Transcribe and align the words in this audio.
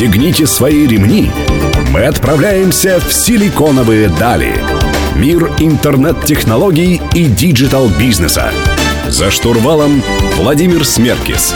Пристегните 0.00 0.46
свои 0.46 0.86
ремни. 0.86 1.30
Мы 1.90 2.06
отправляемся 2.06 3.00
в 3.00 3.12
силиконовые 3.12 4.08
дали. 4.08 4.54
Мир 5.14 5.52
интернет-технологий 5.58 7.02
и 7.14 7.26
digital 7.26 7.80
-бизнеса. 7.80 8.50
За 9.10 9.30
штурвалом 9.30 10.02
Владимир 10.38 10.86
Смеркис. 10.86 11.54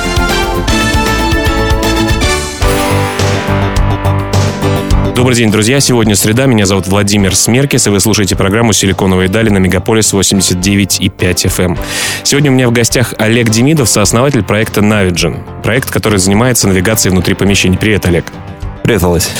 Добрый 5.14 5.36
день, 5.36 5.50
друзья. 5.50 5.80
Сегодня 5.80 6.14
среда. 6.16 6.44
Меня 6.44 6.66
зовут 6.66 6.86
Владимир 6.86 7.34
Смеркис, 7.34 7.86
и 7.86 7.90
вы 7.90 7.98
слушаете 8.00 8.36
программу 8.36 8.74
«Силиконовые 8.74 9.30
дали» 9.30 9.48
на 9.48 9.56
Мегаполис 9.56 10.12
89,5 10.12 11.08
FM. 11.16 11.64
Эм. 11.64 11.78
Сегодня 12.24 12.50
у 12.50 12.54
меня 12.54 12.68
в 12.68 12.72
гостях 12.72 13.14
Олег 13.16 13.48
Демидов, 13.48 13.88
сооснователь 13.88 14.42
проекта 14.42 14.82
Navigine. 14.82 15.62
Проект, 15.62 15.90
который 15.90 16.18
занимается 16.18 16.68
навигацией 16.68 17.12
внутри 17.12 17.34
помещений. 17.34 17.78
Привет, 17.78 18.04
Олег. 18.04 18.24
Володь. 18.86 19.30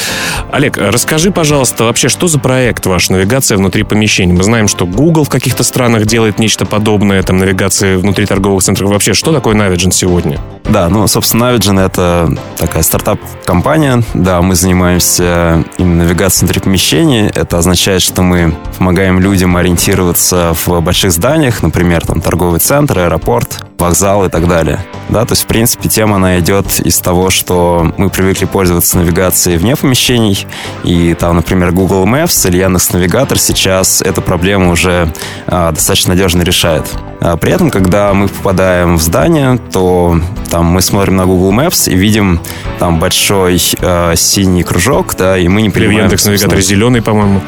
Олег, 0.51 0.79
расскажи, 0.79 1.31
пожалуйста, 1.31 1.85
вообще, 1.85 2.09
что 2.09 2.29
за 2.29 2.39
проект 2.39 2.87
ваш 2.87 3.11
«Навигация 3.11 3.59
внутри 3.59 3.83
помещений»? 3.83 4.33
Мы 4.33 4.43
знаем, 4.43 4.69
что 4.69 4.87
Google 4.87 5.25
в 5.25 5.29
каких-то 5.29 5.63
странах 5.63 6.07
делает 6.07 6.39
нечто 6.39 6.65
подобное, 6.65 7.23
там, 7.23 7.37
навигации 7.37 7.97
внутри 7.97 8.25
торговых 8.25 8.63
центров. 8.63 8.89
Вообще, 8.89 9.13
что 9.13 9.35
такое 9.35 9.55
Navigen 9.55 9.91
сегодня? 9.91 10.41
Да, 10.65 10.89
ну, 10.89 11.07
собственно, 11.09 11.45
Navigen— 11.45 11.79
это 11.87 12.35
такая 12.57 12.83
стартап-компания. 12.83 14.03
Да, 14.15 14.41
мы 14.41 14.55
занимаемся 14.55 15.63
именно 15.77 16.05
навигацией 16.05 16.47
внутри 16.47 16.63
помещений. 16.63 17.27
Это 17.27 17.59
означает, 17.59 18.01
что 18.01 18.23
мы 18.23 18.55
помогаем 18.79 19.21
людям 19.21 19.57
ориентироваться 19.59 20.55
в 20.55 20.81
больших 20.81 21.13
зданиях, 21.13 21.63
например, 21.63 22.07
там, 22.07 22.23
торговый 22.23 22.61
центр, 22.61 22.99
аэропорт, 22.99 23.63
вокзал 23.85 24.25
и 24.25 24.29
так 24.29 24.49
далее. 24.49 24.85
Да, 25.09 25.25
то 25.25 25.33
есть, 25.33 25.45
в 25.45 25.47
принципе, 25.47 25.89
тема, 25.89 26.17
она 26.17 26.39
идет 26.41 26.81
из 26.81 26.99
того, 26.99 27.31
что 27.31 27.93
мы 27.99 28.09
привыкли 28.09 28.47
пользоваться 28.47 28.99
навигацией 28.99 29.59
вне 29.59 29.77
помещений, 29.77 30.47
и 30.83 31.15
там, 31.15 31.37
например, 31.37 31.73
Google 31.73 32.07
Maps 32.07 32.49
или 32.49 32.59
Яндекс 32.59 32.93
Навигатор 32.93 33.39
сейчас 33.39 34.01
эту 34.01 34.23
проблему 34.23 34.73
уже 34.73 35.13
а, 35.47 35.73
достаточно 35.73 36.15
надежно 36.15 36.43
решает. 36.43 36.87
А 37.25 37.39
при 37.39 37.53
этом, 37.53 37.71
когда 37.71 38.13
мы 38.13 38.29
попадаем 38.29 38.97
в 38.99 39.03
здание, 39.03 39.59
то 39.73 40.21
там 40.51 40.67
мы 40.67 40.83
смотрим 40.83 41.17
на 41.17 41.25
Google 41.25 41.53
Maps 41.55 41.91
и 41.91 41.97
видим 41.97 42.39
там 42.79 42.99
большой 43.01 43.63
э, 43.81 44.13
синий 44.15 44.63
кружок, 44.63 45.15
да, 45.17 45.39
и 45.39 45.49
мы 45.49 45.63
не 45.63 45.71
понимаем... 45.71 46.01
В 46.01 46.03
Яндекс 46.03 46.27
Навигаторе 46.27 46.61
зеленый, 46.61 47.01
по-моему. 47.01 47.41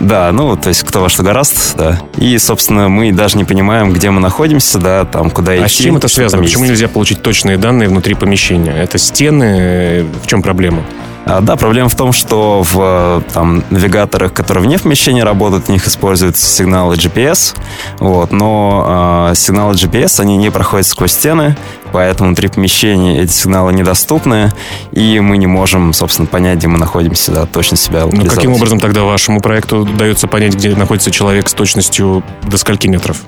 Да, 0.00 0.32
ну, 0.32 0.56
то 0.56 0.68
есть 0.68 0.82
кто 0.82 1.00
во 1.00 1.08
что 1.08 1.22
гораст, 1.22 1.76
да. 1.76 2.00
И, 2.16 2.36
собственно, 2.38 2.88
мы 2.88 3.12
даже 3.12 3.38
не 3.38 3.44
понимаем, 3.44 3.92
где 3.92 4.10
мы 4.10 4.20
находимся, 4.20 4.80
да, 4.80 5.04
там, 5.04 5.30
куда 5.30 5.54
идти. 5.54 5.64
А 5.64 5.68
с 5.68 5.72
чем 5.74 5.96
это 5.96 6.08
связано? 6.08 6.42
Почему 6.42 6.64
нельзя 6.64 6.88
получить 6.88 7.22
точные 7.22 7.56
данные 7.56 7.88
внутри 7.88 8.14
помещения? 8.14 8.72
Это 8.72 8.98
стены? 8.98 10.06
В 10.24 10.26
чем 10.26 10.42
проблема? 10.42 10.82
А, 11.26 11.40
да, 11.40 11.56
проблема 11.56 11.88
в 11.88 11.94
том, 11.94 12.12
что 12.12 12.62
в 12.62 13.22
там, 13.32 13.62
навигаторах, 13.70 14.32
которые 14.32 14.64
вне 14.64 14.78
помещения 14.78 15.22
работают, 15.22 15.66
в 15.66 15.68
них 15.68 15.86
используются 15.86 16.46
сигналы 16.46 16.94
GPS, 16.94 17.56
вот, 17.98 18.32
но 18.32 19.28
э, 19.30 19.34
сигналы 19.34 19.74
GPS, 19.74 20.20
они 20.20 20.36
не 20.36 20.50
проходят 20.50 20.86
сквозь 20.86 21.12
стены, 21.12 21.56
поэтому 21.92 22.28
внутри 22.28 22.48
помещения 22.48 23.20
эти 23.20 23.32
сигналы 23.32 23.72
недоступны, 23.72 24.50
и 24.92 25.20
мы 25.20 25.36
не 25.36 25.46
можем, 25.46 25.92
собственно, 25.92 26.26
понять, 26.26 26.58
где 26.58 26.68
мы 26.68 26.78
находимся, 26.78 27.32
да, 27.32 27.46
точно 27.46 27.76
себя 27.76 28.06
Ну, 28.10 28.24
каким 28.24 28.54
образом 28.54 28.80
тогда 28.80 29.02
вашему 29.02 29.40
проекту 29.40 29.78
удается 29.78 30.26
понять, 30.26 30.54
где 30.54 30.74
находится 30.74 31.10
человек 31.10 31.48
с 31.48 31.54
точностью 31.54 32.22
до 32.42 32.56
скольки 32.56 32.86
метров? 32.86 33.18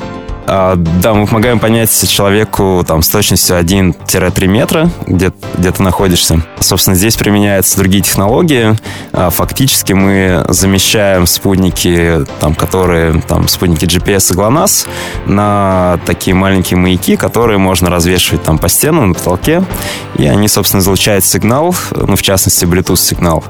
А, 0.46 0.74
да, 0.76 1.14
мы 1.14 1.26
помогаем 1.26 1.58
понять 1.58 1.90
человеку 2.08 2.84
там, 2.86 3.02
с 3.02 3.08
точностью 3.08 3.58
1-3 3.58 4.46
метра, 4.46 4.90
где, 5.06 5.32
где 5.56 5.70
ты 5.70 5.82
находишься. 5.82 6.42
Собственно, 6.60 6.96
здесь 6.96 7.16
применяются 7.16 7.78
другие 7.78 8.02
технологии. 8.02 8.76
А, 9.12 9.30
фактически 9.30 9.92
мы 9.92 10.44
замещаем 10.48 11.26
спутники, 11.26 12.24
там, 12.40 12.54
которые 12.54 13.20
там, 13.22 13.48
спутники 13.48 13.84
GPS 13.84 14.32
и 14.32 14.36
GLONASS 14.36 14.88
на 15.26 15.98
такие 16.06 16.34
маленькие 16.34 16.78
маяки, 16.78 17.16
которые 17.16 17.58
можно 17.58 17.90
развешивать 17.90 18.42
там, 18.42 18.58
по 18.58 18.68
стенам, 18.68 19.08
на 19.08 19.14
потолке. 19.14 19.64
И 20.16 20.26
они, 20.26 20.48
собственно, 20.48 20.80
излучают 20.80 21.24
сигнал, 21.24 21.74
ну, 21.92 22.16
в 22.16 22.22
частности, 22.22 22.64
Bluetooth-сигнал. 22.64 23.44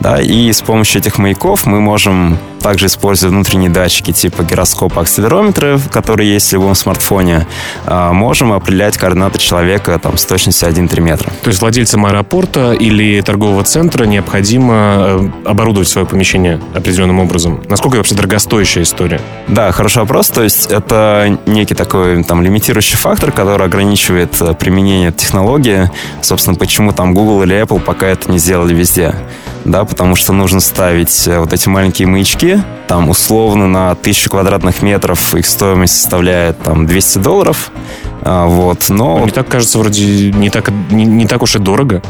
Да, 0.00 0.20
и 0.20 0.52
с 0.52 0.62
помощью 0.62 1.00
этих 1.00 1.18
маяков 1.18 1.66
мы 1.66 1.80
можем 1.80 2.38
также 2.66 2.86
используя 2.86 3.30
внутренние 3.30 3.70
датчики 3.70 4.12
типа 4.12 4.42
гироскопа, 4.42 5.02
акселерометры, 5.02 5.78
которые 5.92 6.32
есть 6.32 6.48
в 6.48 6.52
любом 6.54 6.74
смартфоне, 6.74 7.46
а, 7.84 8.12
можем 8.12 8.52
определять 8.52 8.98
координаты 8.98 9.38
человека 9.38 9.96
там, 10.02 10.18
с 10.18 10.24
точностью 10.24 10.68
1-3 10.68 11.00
метра. 11.00 11.30
То 11.44 11.50
есть 11.50 11.60
владельцам 11.60 12.06
аэропорта 12.06 12.72
или 12.72 13.20
торгового 13.20 13.62
центра 13.62 14.04
необходимо 14.04 14.74
э, 14.74 15.28
оборудовать 15.44 15.86
свое 15.86 16.08
помещение 16.08 16.60
определенным 16.74 17.20
образом? 17.20 17.62
Насколько 17.68 17.98
это 17.98 18.00
вообще 18.00 18.16
дорогостоящая 18.16 18.82
история? 18.82 19.20
Да, 19.46 19.70
хороший 19.70 19.98
вопрос. 19.98 20.30
То 20.30 20.42
есть 20.42 20.66
это 20.66 21.38
некий 21.46 21.76
такой 21.76 22.24
там 22.24 22.42
лимитирующий 22.42 22.96
фактор, 22.96 23.30
который 23.30 23.64
ограничивает 23.64 24.42
э, 24.42 24.54
применение 24.54 25.12
технологии. 25.12 25.88
Собственно, 26.20 26.56
почему 26.56 26.90
там 26.90 27.14
Google 27.14 27.44
или 27.44 27.62
Apple 27.62 27.78
пока 27.78 28.08
это 28.08 28.28
не 28.28 28.38
сделали 28.38 28.74
везде 28.74 29.14
да, 29.66 29.84
потому 29.84 30.14
что 30.14 30.32
нужно 30.32 30.60
ставить 30.60 31.26
э, 31.26 31.38
вот 31.38 31.52
эти 31.52 31.68
маленькие 31.68 32.08
маячки, 32.08 32.62
там 32.86 33.10
условно 33.10 33.66
на 33.66 33.94
тысячу 33.94 34.30
квадратных 34.30 34.82
метров 34.82 35.34
их 35.34 35.46
стоимость 35.46 35.94
составляет 35.94 36.58
там 36.62 36.86
200 36.86 37.18
долларов, 37.18 37.70
а, 38.22 38.46
вот, 38.46 38.88
но... 38.88 39.18
Мне 39.18 39.32
так 39.32 39.48
кажется, 39.48 39.78
вроде 39.78 40.30
не 40.30 40.50
так, 40.50 40.70
не, 40.90 41.04
не 41.04 41.26
так 41.26 41.42
уж 41.42 41.56
и 41.56 41.58
дорого. 41.58 42.02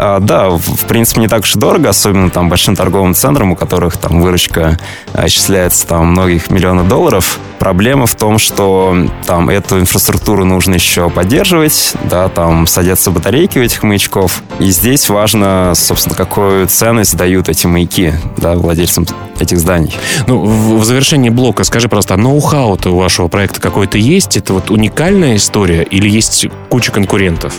А, 0.00 0.20
да, 0.20 0.50
в 0.50 0.86
принципе, 0.86 1.22
не 1.22 1.28
так 1.28 1.40
уж 1.42 1.56
и 1.56 1.58
дорого, 1.58 1.88
особенно 1.88 2.30
там 2.30 2.48
большим 2.48 2.76
торговым 2.76 3.14
центрам, 3.14 3.50
у 3.50 3.56
которых 3.56 3.96
там 3.96 4.20
выручка 4.22 4.78
исчисляется 5.24 5.86
там 5.88 6.06
многих 6.12 6.50
миллионов 6.50 6.86
долларов. 6.86 7.40
Проблема 7.58 8.06
в 8.06 8.14
том, 8.14 8.38
что 8.38 8.96
там 9.26 9.50
эту 9.50 9.80
инфраструктуру 9.80 10.44
нужно 10.44 10.74
еще 10.74 11.10
поддерживать, 11.10 11.94
да, 12.04 12.28
там 12.28 12.68
садятся 12.68 13.10
батарейки 13.10 13.58
у 13.58 13.62
этих 13.62 13.82
маячков. 13.82 14.44
И 14.60 14.70
здесь 14.70 15.08
важно, 15.08 15.72
собственно, 15.74 16.14
какую 16.14 16.68
ценность 16.68 17.16
дают 17.16 17.48
эти 17.48 17.66
маяки, 17.66 18.12
да, 18.36 18.54
владельцам 18.54 19.04
этих 19.40 19.58
зданий. 19.58 19.96
Ну, 20.28 20.44
в, 20.44 20.78
в 20.78 20.84
завершении 20.84 21.30
блока 21.30 21.64
скажи 21.64 21.88
просто, 21.88 22.14
а 22.14 22.16
ноу-хау-то 22.16 22.90
у 22.90 22.98
вашего 22.98 23.26
проекта 23.26 23.60
какой-то 23.60 23.98
есть? 23.98 24.36
Это 24.36 24.52
вот 24.52 24.70
уникальная 24.70 25.34
история 25.34 25.82
или 25.82 26.08
есть 26.08 26.46
куча 26.70 26.92
конкурентов? 26.92 27.54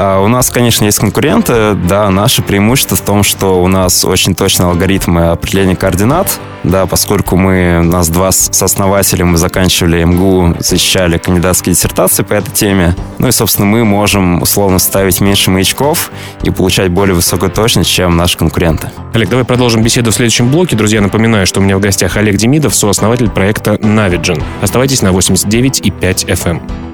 А, 0.00 0.20
у 0.20 0.28
нас, 0.28 0.50
конечно, 0.50 0.84
есть 0.84 1.00
конкуренты. 1.00 1.74
Да, 1.74 2.08
наше 2.10 2.40
преимущество 2.40 2.96
в 2.96 3.00
том, 3.00 3.24
что 3.24 3.60
у 3.60 3.66
нас 3.66 4.04
очень 4.04 4.36
точные 4.36 4.68
алгоритмы 4.68 5.30
определения 5.30 5.74
координат. 5.74 6.38
Да, 6.62 6.86
поскольку 6.86 7.36
мы, 7.36 7.82
нас 7.82 8.08
два 8.08 8.30
сооснователя, 8.30 9.24
мы 9.24 9.38
заканчивали 9.38 10.04
МГУ, 10.04 10.56
защищали 10.60 11.18
кандидатские 11.18 11.74
диссертации 11.74 12.22
по 12.22 12.34
этой 12.34 12.52
теме. 12.52 12.94
Ну 13.18 13.26
и, 13.26 13.32
собственно, 13.32 13.66
мы 13.66 13.84
можем 13.84 14.40
условно 14.40 14.78
ставить 14.78 15.20
меньше 15.20 15.50
маячков 15.50 16.12
и 16.44 16.50
получать 16.50 16.92
более 16.92 17.16
высокую 17.16 17.50
точность, 17.50 17.90
чем 17.90 18.16
наши 18.16 18.38
конкуренты. 18.38 18.90
Олег, 19.14 19.28
давай 19.28 19.44
продолжим 19.44 19.82
беседу 19.82 20.12
в 20.12 20.14
следующем 20.14 20.48
блоке. 20.48 20.76
Друзья, 20.76 21.00
напоминаю, 21.00 21.44
что 21.44 21.58
у 21.58 21.62
меня 21.64 21.76
в 21.76 21.80
гостях 21.80 22.16
Олег 22.16 22.36
Демидов, 22.36 22.72
сооснователь 22.76 23.30
проекта 23.30 23.72
Navigen. 23.72 24.40
Оставайтесь 24.62 25.02
на 25.02 25.08
89,5 25.08 26.26
FM. 26.26 26.87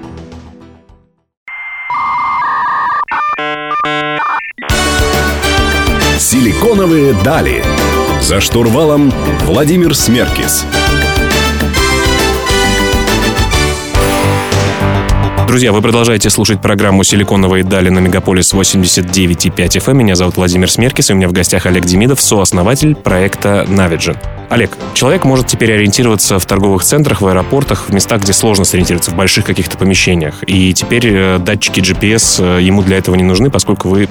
Силиконовые 6.34 7.14
дали. 7.22 7.62
За 8.20 8.40
штурвалом 8.40 9.12
Владимир 9.42 9.94
Смеркис. 9.94 10.66
Друзья, 15.46 15.70
вы 15.70 15.80
продолжаете 15.80 16.30
слушать 16.30 16.60
программу 16.60 17.04
«Силиконовые 17.04 17.62
дали» 17.62 17.88
на 17.88 18.00
Мегаполис 18.00 18.52
89,5 18.52 19.54
FM. 19.54 19.94
Меня 19.94 20.16
зовут 20.16 20.36
Владимир 20.36 20.68
Смеркис, 20.68 21.10
и 21.10 21.12
у 21.12 21.16
меня 21.16 21.28
в 21.28 21.32
гостях 21.32 21.66
Олег 21.66 21.84
Демидов, 21.84 22.20
сооснователь 22.20 22.96
проекта 22.96 23.64
Navigen. 23.68 24.16
Олег, 24.50 24.76
человек 24.94 25.24
может 25.24 25.46
теперь 25.46 25.72
ориентироваться 25.74 26.40
в 26.40 26.46
торговых 26.46 26.82
центрах, 26.82 27.20
в 27.20 27.28
аэропортах, 27.28 27.84
в 27.86 27.94
местах, 27.94 28.22
где 28.22 28.32
сложно 28.32 28.64
сориентироваться, 28.64 29.12
в 29.12 29.14
больших 29.14 29.44
каких-то 29.44 29.78
помещениях. 29.78 30.42
И 30.48 30.74
теперь 30.74 31.06
э, 31.06 31.38
датчики 31.38 31.78
GPS 31.78 32.58
э, 32.58 32.60
ему 32.60 32.82
для 32.82 32.98
этого 32.98 33.14
не 33.14 33.22
нужны, 33.22 33.50
поскольку 33.50 33.88
вы 33.88 34.08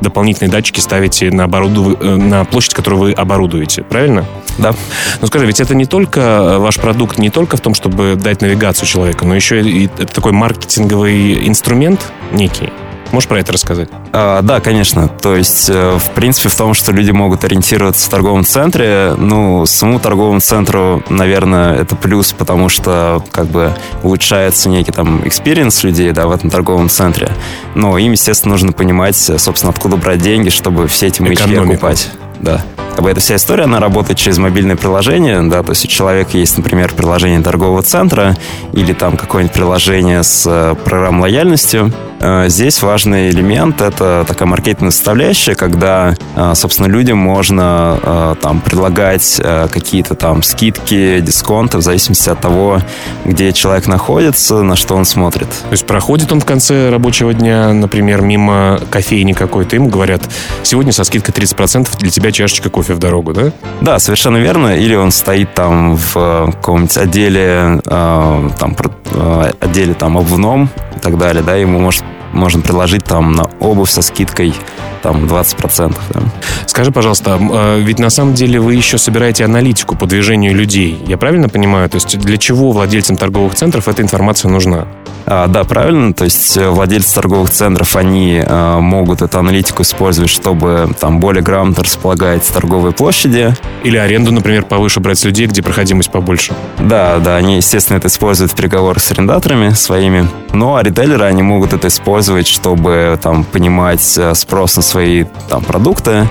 дополнительные 0.00 0.50
датчики 0.50 0.80
ставите 0.80 1.30
на, 1.30 1.44
оборуду... 1.44 1.96
Э, 2.00 2.16
на 2.16 2.44
площадь, 2.44 2.74
которую 2.74 3.00
вы 3.00 3.12
оборудуете, 3.12 3.82
правильно? 3.82 4.24
Да. 4.58 4.74
Ну 5.20 5.26
скажи, 5.26 5.46
ведь 5.46 5.60
это 5.60 5.74
не 5.74 5.86
только 5.86 6.20
э, 6.20 6.58
ваш 6.58 6.76
продукт, 6.78 7.18
не 7.18 7.30
только 7.30 7.56
в 7.56 7.60
том, 7.60 7.74
чтобы 7.74 8.16
дать 8.16 8.40
навигацию 8.40 8.86
человеку, 8.86 9.26
но 9.26 9.34
еще 9.34 9.60
и 9.60 9.86
это 9.86 10.06
такой 10.06 10.32
маркетинговый 10.32 11.46
инструмент 11.48 12.12
некий. 12.32 12.70
Можешь 13.14 13.28
про 13.28 13.38
это 13.38 13.52
рассказать? 13.52 13.88
А, 14.12 14.42
да, 14.42 14.58
конечно. 14.58 15.06
То 15.06 15.36
есть, 15.36 15.70
э, 15.70 15.98
в 15.98 16.10
принципе, 16.16 16.48
в 16.48 16.56
том, 16.56 16.74
что 16.74 16.90
люди 16.90 17.12
могут 17.12 17.44
ориентироваться 17.44 18.08
в 18.08 18.10
торговом 18.10 18.44
центре, 18.44 19.14
ну, 19.16 19.64
самому 19.66 20.00
торговому 20.00 20.40
центру, 20.40 21.00
наверное, 21.08 21.76
это 21.76 21.94
плюс, 21.94 22.32
потому 22.32 22.68
что 22.68 23.22
как 23.30 23.46
бы 23.46 23.72
улучшается 24.02 24.68
некий 24.68 24.90
там 24.90 25.24
experience 25.24 25.84
людей, 25.84 26.10
да, 26.10 26.26
в 26.26 26.32
этом 26.32 26.50
торговом 26.50 26.88
центре. 26.88 27.30
Но 27.76 27.96
им, 27.98 28.10
естественно, 28.10 28.50
нужно 28.50 28.72
понимать, 28.72 29.14
собственно, 29.14 29.70
откуда 29.70 29.96
брать 29.96 30.20
деньги, 30.20 30.48
чтобы 30.48 30.88
все 30.88 31.06
эти 31.06 31.22
маячки 31.22 31.54
окупать. 31.54 32.10
Да 32.40 32.64
как 32.94 33.02
бы 33.02 33.10
эта 33.10 33.20
вся 33.20 33.36
история, 33.36 33.64
она 33.64 33.80
работает 33.80 34.18
через 34.18 34.38
мобильное 34.38 34.76
приложение, 34.76 35.42
да, 35.42 35.62
то 35.62 35.70
есть 35.70 35.84
у 35.84 35.88
человека 35.88 36.38
есть, 36.38 36.56
например, 36.56 36.92
приложение 36.94 37.40
торгового 37.40 37.82
центра 37.82 38.36
или 38.72 38.92
там 38.92 39.16
какое-нибудь 39.16 39.54
приложение 39.54 40.22
с 40.22 40.44
э, 40.46 40.76
программой 40.84 41.22
лояльностью. 41.22 41.92
Э, 42.24 42.48
здесь 42.48 42.82
важный 42.82 43.28
элемент— 43.28 43.80
это 43.82 44.24
такая 44.26 44.48
маркетинговая 44.48 44.90
составляющая, 44.90 45.54
когда, 45.54 46.14
э, 46.36 46.52
собственно, 46.54 46.86
людям 46.86 47.18
можно 47.18 48.34
там 48.40 48.60
предлагать 48.60 49.40
какие-то 49.70 50.14
там 50.14 50.42
скидки, 50.42 51.20
дисконты 51.20 51.78
в 51.78 51.82
зависимости 51.82 52.28
от 52.30 52.40
того, 52.40 52.80
где 53.24 53.52
человек 53.52 53.86
находится, 53.86 54.62
на 54.62 54.76
что 54.76 54.96
он 54.96 55.04
смотрит. 55.04 55.48
То 55.48 55.72
есть 55.72 55.86
проходит 55.86 56.32
он 56.32 56.40
в 56.40 56.44
конце 56.44 56.90
рабочего 56.90 57.34
дня, 57.34 57.72
например, 57.72 58.22
мимо 58.22 58.80
кофейни 58.90 59.32
какой-то, 59.32 59.76
ему 59.76 59.88
говорят, 59.88 60.22
сегодня 60.62 60.92
со 60.92 61.04
скидкой 61.04 61.34
30% 61.34 61.88
для 61.98 62.10
тебя 62.10 62.32
чашечка 62.32 62.70
кофе 62.70 62.94
в 62.94 62.98
дорогу, 62.98 63.32
да? 63.32 63.52
Да, 63.80 63.98
совершенно 63.98 64.38
верно. 64.38 64.76
Или 64.76 64.94
он 64.94 65.10
стоит 65.10 65.54
там 65.54 65.96
в 65.96 66.16
э, 66.16 66.46
каком-нибудь 66.52 66.96
отделе, 66.96 67.80
э, 67.84 68.50
там, 68.58 68.76
э, 69.12 69.52
отделе 69.60 69.94
там 69.94 70.16
обувном 70.16 70.70
и 70.96 71.00
так 71.00 71.18
далее, 71.18 71.42
да, 71.42 71.56
ему 71.56 71.78
может, 71.78 72.04
можно 72.34 72.60
предложить 72.60 73.04
там 73.04 73.32
на 73.32 73.44
обувь 73.60 73.90
со 73.90 74.02
скидкой 74.02 74.54
там 75.02 75.24
20%. 75.26 75.94
Да. 76.10 76.20
Скажи, 76.66 76.90
пожалуйста, 76.90 77.38
ведь 77.78 77.98
на 77.98 78.10
самом 78.10 78.34
деле 78.34 78.58
вы 78.58 78.74
еще 78.74 78.96
собираете 78.96 79.44
аналитику 79.44 79.96
по 79.96 80.06
движению 80.06 80.54
людей. 80.54 80.98
Я 81.06 81.18
правильно 81.18 81.48
понимаю? 81.48 81.88
То 81.90 81.96
есть 81.96 82.18
для 82.18 82.38
чего 82.38 82.72
владельцам 82.72 83.16
торговых 83.16 83.54
центров 83.54 83.86
эта 83.86 84.00
информация 84.00 84.50
нужна? 84.50 84.86
А, 85.26 85.46
да, 85.46 85.64
правильно. 85.64 86.12
То 86.12 86.24
есть 86.24 86.56
э, 86.56 86.68
владельцы 86.68 87.14
торговых 87.14 87.50
центров, 87.50 87.96
они 87.96 88.42
а, 88.44 88.80
могут 88.80 89.22
эту 89.22 89.38
аналитику 89.38 89.82
использовать, 89.82 90.30
чтобы 90.30 90.90
там 91.00 91.18
более 91.18 91.42
грамотно 91.42 91.82
располагать 91.82 92.46
торговые 92.46 92.92
площади. 92.92 93.54
Или 93.84 93.96
аренду, 93.96 94.32
например, 94.32 94.64
повыше 94.64 95.00
брать 95.00 95.18
с 95.18 95.24
людей, 95.24 95.46
где 95.46 95.62
проходимость 95.62 96.10
побольше. 96.10 96.54
Да, 96.78 97.18
да, 97.18 97.36
они, 97.36 97.56
естественно, 97.56 97.96
это 97.96 98.08
используют 98.08 98.52
в 98.52 98.54
переговорах 98.54 99.02
с 99.02 99.10
арендаторами 99.12 99.70
своими. 99.70 100.28
Ну, 100.52 100.76
а 100.76 100.82
ритейлеры, 100.82 101.24
они 101.24 101.42
могут 101.42 101.72
это 101.72 101.88
использовать, 101.88 102.14
чтобы 102.46 103.18
там 103.22 103.44
понимать 103.44 104.18
э, 104.18 104.34
спрос 104.34 104.76
на 104.76 104.82
свои 104.82 105.24
там 105.48 105.62
продукты. 105.62 106.28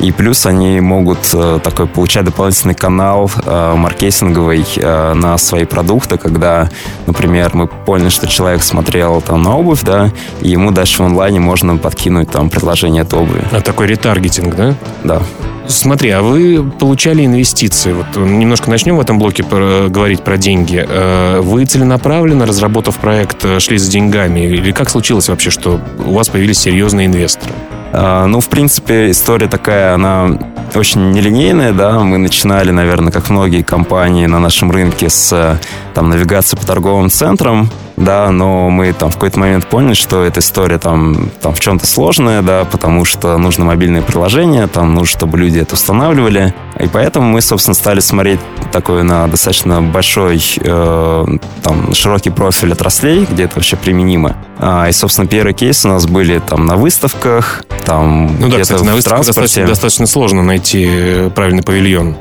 И 0.00 0.12
плюс 0.12 0.44
они 0.44 0.80
могут 0.80 1.18
э, 1.32 1.58
такой 1.62 1.86
получать 1.86 2.24
дополнительный 2.24 2.74
канал 2.74 3.30
маркетинговый 3.46 4.64
на 4.76 5.38
свои 5.38 5.64
продукты, 5.64 6.18
когда, 6.18 6.68
например, 7.06 7.50
мы 7.54 7.66
поняли, 7.66 8.10
что 8.10 8.26
человек 8.26 8.62
смотрел 8.62 9.20
там 9.20 9.42
на 9.42 9.56
обувь, 9.56 9.82
да, 9.82 10.10
и 10.42 10.50
ему 10.50 10.70
дальше 10.70 11.02
в 11.02 11.06
онлайне 11.06 11.40
можно 11.40 11.76
подкинуть 11.76 12.30
там 12.30 12.50
предложение 12.50 13.02
от 13.02 13.14
обуви. 13.14 13.42
А 13.52 13.60
такой 13.60 13.86
ретаргетинг, 13.86 14.54
да? 14.54 14.74
Да. 15.04 15.22
Смотри, 15.68 16.10
а 16.10 16.22
вы 16.22 16.70
получали 16.78 17.24
инвестиции. 17.24 17.92
Вот 17.92 18.16
немножко 18.16 18.70
начнем 18.70 18.96
в 18.96 19.00
этом 19.00 19.18
блоке 19.18 19.42
про, 19.42 19.88
говорить 19.88 20.22
про 20.22 20.36
деньги. 20.36 20.84
Э, 20.86 21.40
вы 21.40 21.64
целенаправленно, 21.64 22.46
разработав 22.46 22.96
проект, 22.96 23.44
э, 23.44 23.58
шли 23.58 23.78
за 23.78 23.90
деньгами? 23.90 24.40
Или 24.40 24.70
как 24.72 24.88
случилось 24.90 25.28
вообще, 25.28 25.50
что 25.50 25.80
у 25.98 26.12
вас 26.12 26.28
появились 26.28 26.58
серьезные 26.58 27.06
инвесторы? 27.06 27.52
А, 27.92 28.26
ну, 28.26 28.40
в 28.40 28.48
принципе, 28.48 29.10
история 29.10 29.48
такая, 29.48 29.94
она 29.94 30.38
очень 30.74 31.10
нелинейная, 31.12 31.72
да. 31.72 32.00
Мы 32.00 32.18
начинали, 32.18 32.70
наверное, 32.70 33.12
как 33.12 33.30
многие 33.30 33.62
компании 33.62 34.26
на 34.26 34.38
нашем 34.38 34.70
рынке 34.70 35.08
с 35.08 35.58
там, 35.94 36.10
навигации 36.10 36.56
по 36.56 36.66
торговым 36.66 37.10
центрам, 37.10 37.70
да, 37.96 38.30
но 38.30 38.68
мы 38.70 38.92
там 38.92 39.10
в 39.10 39.14
какой-то 39.14 39.38
момент 39.38 39.66
поняли, 39.66 39.94
что 39.94 40.22
эта 40.22 40.40
история 40.40 40.78
там, 40.78 41.30
там 41.40 41.54
в 41.54 41.60
чем-то 41.60 41.86
сложная, 41.86 42.42
да, 42.42 42.64
потому 42.64 43.04
что 43.04 43.36
нужно 43.38 43.64
мобильное 43.64 44.02
приложение, 44.02 44.66
там 44.66 44.94
нужно, 44.94 45.06
чтобы 45.06 45.38
люди 45.38 45.58
это 45.58 45.74
устанавливали. 45.74 46.54
И 46.78 46.88
поэтому 46.88 47.28
мы, 47.28 47.40
собственно, 47.40 47.74
стали 47.74 48.00
смотреть 48.00 48.40
такой 48.70 49.02
на 49.02 49.26
достаточно 49.28 49.80
большой, 49.80 50.42
э, 50.60 51.26
там, 51.62 51.94
широкий 51.94 52.30
профиль 52.30 52.72
отраслей, 52.72 53.26
где 53.30 53.44
это 53.44 53.56
вообще 53.56 53.76
применимо. 53.76 54.36
А, 54.58 54.88
и, 54.88 54.92
собственно, 54.92 55.26
первые 55.26 55.54
кейсы 55.54 55.88
у 55.88 55.92
нас 55.92 56.06
были 56.06 56.38
там 56.38 56.66
на 56.66 56.76
выставках, 56.76 57.64
там 57.84 58.36
ну 58.38 58.48
да, 58.48 58.60
кстати, 58.60 58.82
на 58.84 58.94
выставках 58.94 59.26
достаточно, 59.26 59.66
достаточно 59.66 60.06
сложно 60.06 60.42
найти 60.42 60.86
э, 60.86 61.30
правильный 61.34 61.62
павильон. 61.62 62.16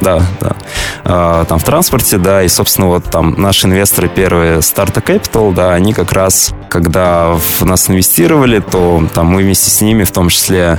Да, 0.00 0.22
да. 0.40 0.56
А, 1.04 1.44
там 1.44 1.58
в 1.58 1.64
транспорте, 1.64 2.18
да, 2.18 2.42
и, 2.42 2.48
собственно, 2.48 2.88
вот 2.88 3.04
там 3.04 3.34
наши 3.40 3.66
инвесторы 3.66 4.08
первые 4.08 4.58
Startup 4.58 5.04
Capital, 5.04 5.52
да, 5.54 5.72
они 5.74 5.92
как 5.92 6.12
раз, 6.12 6.54
когда 6.68 7.32
в 7.32 7.64
нас 7.64 7.90
инвестировали, 7.90 8.60
то 8.60 9.02
там 9.14 9.26
мы 9.26 9.42
вместе 9.42 9.70
с 9.70 9.80
ними 9.80 10.04
в 10.04 10.10
том 10.10 10.28
числе 10.28 10.78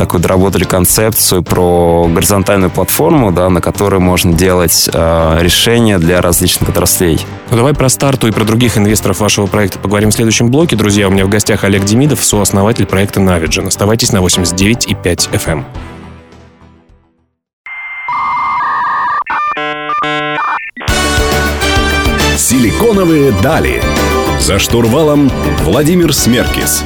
такую 0.00 0.22
доработали 0.22 0.64
концепцию 0.64 1.42
про 1.42 2.08
горизонтальную 2.08 2.70
платформу, 2.70 3.32
да, 3.32 3.50
на 3.50 3.60
которой 3.60 4.00
можно 4.00 4.32
делать 4.32 4.88
э, 4.90 5.38
решения 5.40 5.98
для 5.98 6.22
различных 6.22 6.70
отраслей. 6.70 7.20
Ну, 7.50 7.58
давай 7.58 7.74
про 7.74 7.90
старту 7.90 8.26
и 8.26 8.30
про 8.30 8.44
других 8.44 8.78
инвесторов 8.78 9.20
вашего 9.20 9.46
проекта 9.46 9.78
поговорим 9.78 10.08
в 10.08 10.14
следующем 10.14 10.50
блоке. 10.50 10.74
Друзья, 10.74 11.06
у 11.06 11.10
меня 11.10 11.26
в 11.26 11.28
гостях 11.28 11.64
Олег 11.64 11.84
Демидов, 11.84 12.24
сооснователь 12.24 12.86
проекта 12.86 13.20
Navigen. 13.20 13.66
Оставайтесь 13.66 14.10
на 14.12 14.18
89,5 14.18 15.32
FM. 15.32 15.64
Силиконовые 22.40 23.32
дали. 23.42 23.82
За 24.40 24.58
штурвалом 24.58 25.30
Владимир 25.62 26.14
Смеркис. 26.14 26.82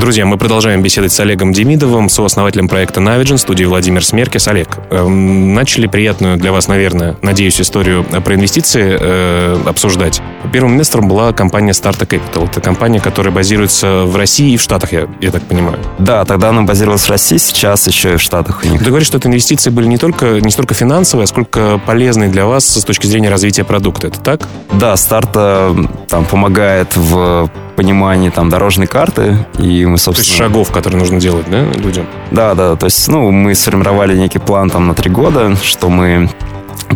Друзья, 0.00 0.26
мы 0.26 0.38
продолжаем 0.38 0.80
беседовать 0.80 1.12
с 1.12 1.18
Олегом 1.18 1.52
Демидовым, 1.52 2.08
сооснователем 2.08 2.68
проекта 2.68 3.00
Navigen, 3.00 3.36
студии 3.36 3.64
Владимир 3.64 4.04
Смеркис. 4.04 4.46
Олег, 4.46 4.78
э, 4.90 5.04
начали 5.04 5.88
приятную 5.88 6.36
для 6.36 6.52
вас, 6.52 6.68
наверное, 6.68 7.16
надеюсь, 7.20 7.60
историю 7.60 8.04
про 8.04 8.34
инвестиции 8.36 8.96
э, 8.98 9.60
обсуждать. 9.66 10.22
Первым 10.50 10.74
инвестором 10.74 11.08
была 11.08 11.32
компания 11.32 11.72
Startup 11.72 12.06
Capital. 12.06 12.46
Это 12.46 12.60
компания, 12.60 13.00
которая 13.00 13.32
базируется 13.32 14.04
в 14.04 14.16
России 14.16 14.52
и 14.52 14.56
в 14.56 14.62
Штатах, 14.62 14.92
я, 14.92 15.06
я 15.20 15.30
так 15.30 15.42
понимаю. 15.42 15.78
Да, 15.98 16.24
тогда 16.24 16.50
она 16.50 16.62
базировалась 16.62 17.02
в 17.02 17.10
России, 17.10 17.36
сейчас 17.36 17.86
еще 17.86 18.14
и 18.14 18.16
в 18.16 18.20
Штатах 18.20 18.62
у 18.64 18.68
них. 18.68 18.80
Ты 18.80 18.86
говоришь, 18.86 19.06
что 19.06 19.18
это 19.18 19.28
инвестиции 19.28 19.70
были 19.70 19.86
не 19.86 19.98
только, 19.98 20.40
не 20.40 20.50
столько 20.50 20.74
финансовые, 20.74 21.24
а 21.24 21.26
сколько 21.26 21.80
полезные 21.86 22.28
для 22.28 22.46
вас 22.46 22.64
с 22.64 22.84
точки 22.84 23.06
зрения 23.06 23.30
развития 23.30 23.64
продукта. 23.64 24.08
Это 24.08 24.20
так? 24.20 24.48
Да, 24.72 24.96
старта 24.96 25.74
там 26.08 26.24
помогает 26.24 26.96
в 26.96 27.50
понимании 27.76 28.30
там 28.30 28.48
дорожной 28.48 28.86
карты, 28.86 29.36
и 29.58 29.86
мы, 29.86 29.98
собственно... 29.98 30.24
То 30.24 30.28
есть 30.28 30.36
шагов, 30.36 30.70
которые 30.70 30.98
нужно 30.98 31.18
делать, 31.18 31.46
да, 31.50 31.64
людям? 31.64 32.06
Да, 32.30 32.54
да, 32.54 32.76
то 32.76 32.86
есть, 32.86 33.08
ну, 33.08 33.30
мы 33.30 33.54
сформировали 33.54 34.16
некий 34.16 34.38
план 34.38 34.70
там 34.70 34.88
на 34.88 34.94
три 34.94 35.10
года, 35.10 35.56
что 35.62 35.88
мы 35.88 36.28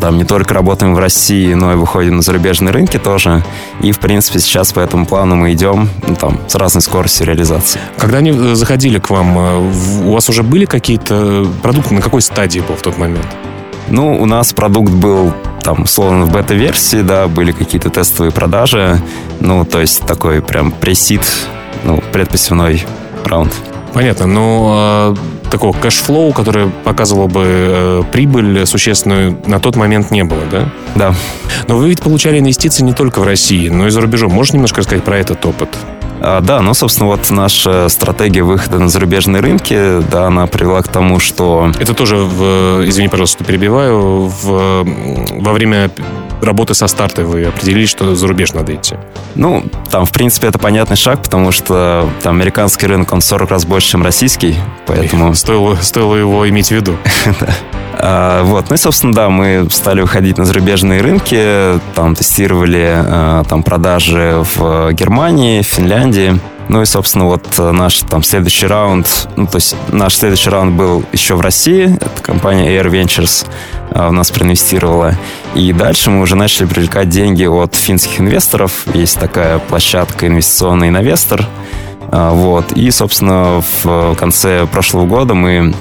там 0.00 0.18
не 0.18 0.24
только 0.24 0.54
работаем 0.54 0.94
в 0.94 0.98
России, 0.98 1.54
но 1.54 1.72
и 1.72 1.76
выходим 1.76 2.16
на 2.16 2.22
зарубежные 2.22 2.72
рынки 2.72 2.98
тоже. 2.98 3.42
И, 3.80 3.92
в 3.92 3.98
принципе, 3.98 4.38
сейчас 4.38 4.72
по 4.72 4.80
этому 4.80 5.06
плану 5.06 5.36
мы 5.36 5.52
идем 5.52 5.88
ну, 6.06 6.14
там, 6.14 6.40
с 6.48 6.54
разной 6.54 6.82
скоростью 6.82 7.26
реализации. 7.26 7.80
Когда 7.98 8.18
они 8.18 8.30
э, 8.30 8.54
заходили 8.54 8.98
к 8.98 9.10
вам, 9.10 9.38
э, 9.38 10.04
у 10.04 10.12
вас 10.12 10.28
уже 10.28 10.42
были 10.42 10.64
какие-то 10.64 11.46
продукты? 11.62 11.94
На 11.94 12.00
какой 12.00 12.22
стадии 12.22 12.60
был 12.60 12.76
в 12.76 12.82
тот 12.82 12.98
момент? 12.98 13.26
Ну, 13.88 14.20
у 14.20 14.26
нас 14.26 14.52
продукт 14.52 14.92
был 14.92 15.32
там, 15.62 15.82
условно, 15.82 16.24
в 16.24 16.32
бета-версии, 16.32 17.02
да, 17.02 17.28
были 17.28 17.52
какие-то 17.52 17.90
тестовые 17.90 18.32
продажи. 18.32 19.00
Ну, 19.40 19.64
то 19.64 19.80
есть 19.80 20.04
такой 20.06 20.42
прям 20.42 20.72
pre-seed, 20.72 21.22
ну, 21.84 22.02
предпосевной 22.12 22.84
раунд. 23.24 23.52
Понятно, 23.92 24.26
но 24.26 25.14
э, 25.16 25.35
такого 25.50 25.72
cash 25.72 25.99
flow, 25.99 26.32
который 26.32 26.68
показывал 26.84 27.28
бы 27.28 27.42
э, 27.44 28.02
прибыль 28.12 28.66
существенную, 28.66 29.38
на 29.46 29.60
тот 29.60 29.76
момент 29.76 30.10
не 30.10 30.24
было, 30.24 30.42
да? 30.50 30.68
Да. 30.94 31.14
Но 31.68 31.76
вы 31.76 31.88
ведь 31.88 32.02
получали 32.02 32.38
инвестиции 32.38 32.82
не 32.82 32.92
только 32.92 33.20
в 33.20 33.24
России, 33.24 33.68
но 33.68 33.86
и 33.86 33.90
за 33.90 34.00
рубежом. 34.00 34.32
Можешь 34.32 34.52
немножко 34.54 34.78
рассказать 34.80 35.04
про 35.04 35.18
этот 35.18 35.44
опыт? 35.44 35.68
А, 36.20 36.40
да, 36.40 36.60
ну, 36.60 36.74
собственно, 36.74 37.08
вот 37.08 37.30
наша 37.30 37.88
стратегия 37.88 38.42
выхода 38.42 38.78
на 38.78 38.88
зарубежные 38.88 39.40
рынки, 39.40 40.00
да, 40.10 40.26
она 40.26 40.46
привела 40.46 40.82
к 40.82 40.88
тому, 40.88 41.20
что... 41.20 41.70
Это 41.78 41.94
тоже, 41.94 42.16
в, 42.16 42.88
извини, 42.88 43.08
пожалуйста, 43.08 43.44
перебиваю, 43.44 44.26
в, 44.26 44.84
во 45.30 45.52
время 45.52 45.90
работы 46.42 46.74
со 46.74 46.86
стартой 46.86 47.24
вы 47.24 47.44
определили, 47.44 47.86
что 47.86 48.14
за 48.14 48.26
рубеж 48.26 48.52
надо 48.52 48.74
идти? 48.74 48.96
Ну, 49.34 49.64
там, 49.90 50.04
в 50.04 50.12
принципе, 50.12 50.48
это 50.48 50.58
понятный 50.58 50.96
шаг, 50.96 51.22
потому 51.22 51.52
что 51.52 52.08
там 52.22 52.36
американский 52.36 52.86
рынок, 52.86 53.12
он 53.12 53.20
40 53.20 53.50
раз 53.50 53.64
больше, 53.64 53.90
чем 53.90 54.02
российский, 54.02 54.56
поэтому... 54.86 55.34
Стоило, 55.46 55.76
стоило 55.76 56.16
его 56.16 56.48
иметь 56.48 56.68
в 56.68 56.72
виду. 56.72 56.96
А, 57.98 58.42
вот, 58.44 58.68
ну 58.68 58.74
и, 58.74 58.78
собственно, 58.78 59.14
да, 59.14 59.30
мы 59.30 59.66
стали 59.70 60.02
выходить 60.02 60.36
на 60.36 60.44
зарубежные 60.44 61.00
рынки, 61.00 61.80
там 61.94 62.14
тестировали 62.14 62.92
а, 62.94 63.42
там 63.44 63.62
продажи 63.62 64.44
в 64.54 64.92
Германии, 64.92 65.62
Финляндии. 65.62 66.38
Ну 66.68 66.82
и, 66.82 66.84
собственно, 66.84 67.26
вот 67.26 67.44
наш 67.58 68.00
там 68.00 68.22
следующий 68.22 68.66
раунд, 68.66 69.28
ну 69.36 69.46
то 69.46 69.56
есть 69.56 69.76
наш 69.88 70.14
следующий 70.14 70.50
раунд 70.50 70.74
был 70.74 71.04
еще 71.12 71.34
в 71.36 71.40
России, 71.40 71.94
это 71.94 72.22
компания 72.22 72.76
Air 72.76 72.90
Ventures 72.90 73.46
в 73.90 74.10
нас 74.10 74.30
проинвестировала. 74.30 75.14
И 75.54 75.72
дальше 75.72 76.10
мы 76.10 76.20
уже 76.20 76.34
начали 76.36 76.66
привлекать 76.66 77.08
деньги 77.08 77.44
от 77.44 77.74
финских 77.74 78.20
инвесторов. 78.20 78.84
Есть 78.92 79.18
такая 79.18 79.58
площадка 79.58 80.26
инвестиционный 80.26 80.88
инвестор. 80.88 81.46
Вот. 82.10 82.72
И, 82.72 82.90
собственно, 82.90 83.62
в 83.82 84.14
конце 84.16 84.66
прошлого 84.66 85.06
года 85.06 85.34
мы 85.34 85.72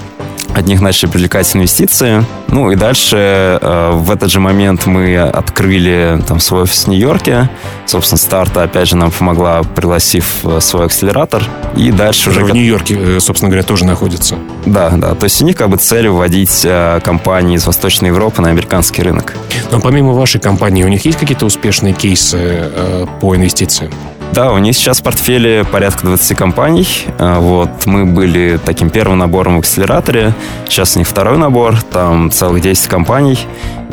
от 0.56 0.68
них 0.68 0.82
начали 0.82 1.10
привлекать 1.10 1.54
инвестиции. 1.56 2.26
Ну 2.48 2.72
и 2.72 2.76
дальше 2.76 3.60
э, 3.62 3.92
в 3.94 4.10
этот 4.10 4.32
же 4.32 4.40
момент 4.40 4.86
мы 4.86 5.18
открыли 5.20 6.22
там 6.28 6.40
свой 6.40 6.64
офис 6.64 6.86
в 6.86 6.88
Нью-Йорке. 6.88 7.50
Собственно, 7.86 8.18
старта, 8.18 8.64
опять 8.64 8.88
же, 8.88 8.96
нам 8.96 9.12
помогла, 9.12 9.64
пригласив 9.64 10.46
э, 10.46 10.62
свой 10.62 10.86
акселератор. 10.86 11.44
И 11.76 11.92
дальше 11.92 12.30
уже... 12.30 12.46
В 12.46 12.54
Нью-Йорке, 12.54 12.98
э, 12.98 13.20
собственно 13.20 13.50
говоря, 13.50 13.68
тоже 13.68 13.84
находится. 13.84 14.38
Да, 14.66 14.92
да. 14.92 15.14
То 15.14 15.26
есть 15.26 15.42
у 15.42 15.46
них 15.46 15.58
как 15.58 15.70
бы 15.70 15.76
цель 15.78 16.08
вводить 16.08 16.62
э, 16.64 17.02
компании 17.04 17.58
из 17.58 17.66
Восточной 17.66 18.08
Европы 18.08 18.42
на 18.42 18.48
американский 18.48 19.02
рынок. 19.02 19.34
Но 19.72 19.82
помимо 19.82 20.14
вашей 20.14 20.40
компании, 20.40 20.86
у 20.86 20.88
них 20.88 21.04
есть 21.04 21.20
какие-то 21.20 21.46
успешные 21.46 21.94
кейсы 21.94 22.38
э, 22.40 23.06
по 23.20 23.36
инвестициям? 23.36 23.92
Да, 24.36 24.51
у 24.51 24.58
них 24.58 24.75
сейчас 24.75 25.00
в 25.00 25.04
портфеле 25.04 25.63
порядка 25.63 26.08
20 26.08 26.38
компаний. 26.38 26.86
А, 27.20 27.39
вот, 27.39 27.86
мы 27.86 28.06
были 28.06 28.60
таким 28.65 28.89
первым 28.89 29.18
набором 29.20 29.56
в 29.56 29.60
акселераторе. 29.60 30.34
Сейчас 30.68 30.98
у 30.98 31.00
них 31.00 31.08
второй 31.08 31.38
набор, 31.38 31.82
там 31.84 32.30
целых 32.30 32.62
10 32.62 32.88
компаний. 32.88 33.39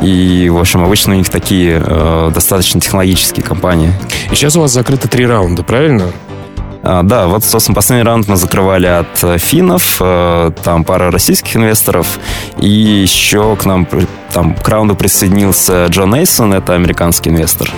И, 0.01 0.49
в 0.51 0.57
общем, 0.57 0.83
обычно 0.83 1.13
у 1.13 1.17
них 1.17 1.29
такие 1.29 1.81
э, 1.81 2.31
достаточно 2.33 2.81
технологические 2.81 3.45
компании. 3.45 3.93
И 4.33 4.35
сейчас 4.35 4.57
у 4.57 4.59
вас 4.59 4.71
закрыто 4.71 5.07
три 5.07 5.25
раунда, 5.25 5.63
правильно? 5.63 6.07
А, 6.83 7.03
да, 7.03 7.27
вот, 7.27 7.45
собственно, 7.45 7.75
последний 7.75 8.03
раунд 8.03 8.27
мы 8.27 8.35
закрывали 8.35 8.87
от 8.87 9.23
э, 9.23 9.37
финнов, 9.37 9.95
э, 10.01 10.51
там 10.61 10.83
пара 10.83 11.09
российских 11.09 11.55
инвесторов, 11.55 12.19
и 12.57 12.67
еще 12.67 13.55
к 13.55 13.63
нам 13.63 13.87
там 14.33 14.55
к 14.55 14.67
раунду 14.67 14.93
присоединился 14.93 15.85
Джон 15.85 16.13
Нейсон, 16.13 16.53
это 16.53 16.73
американский 16.73 17.29
инвестор. 17.29 17.71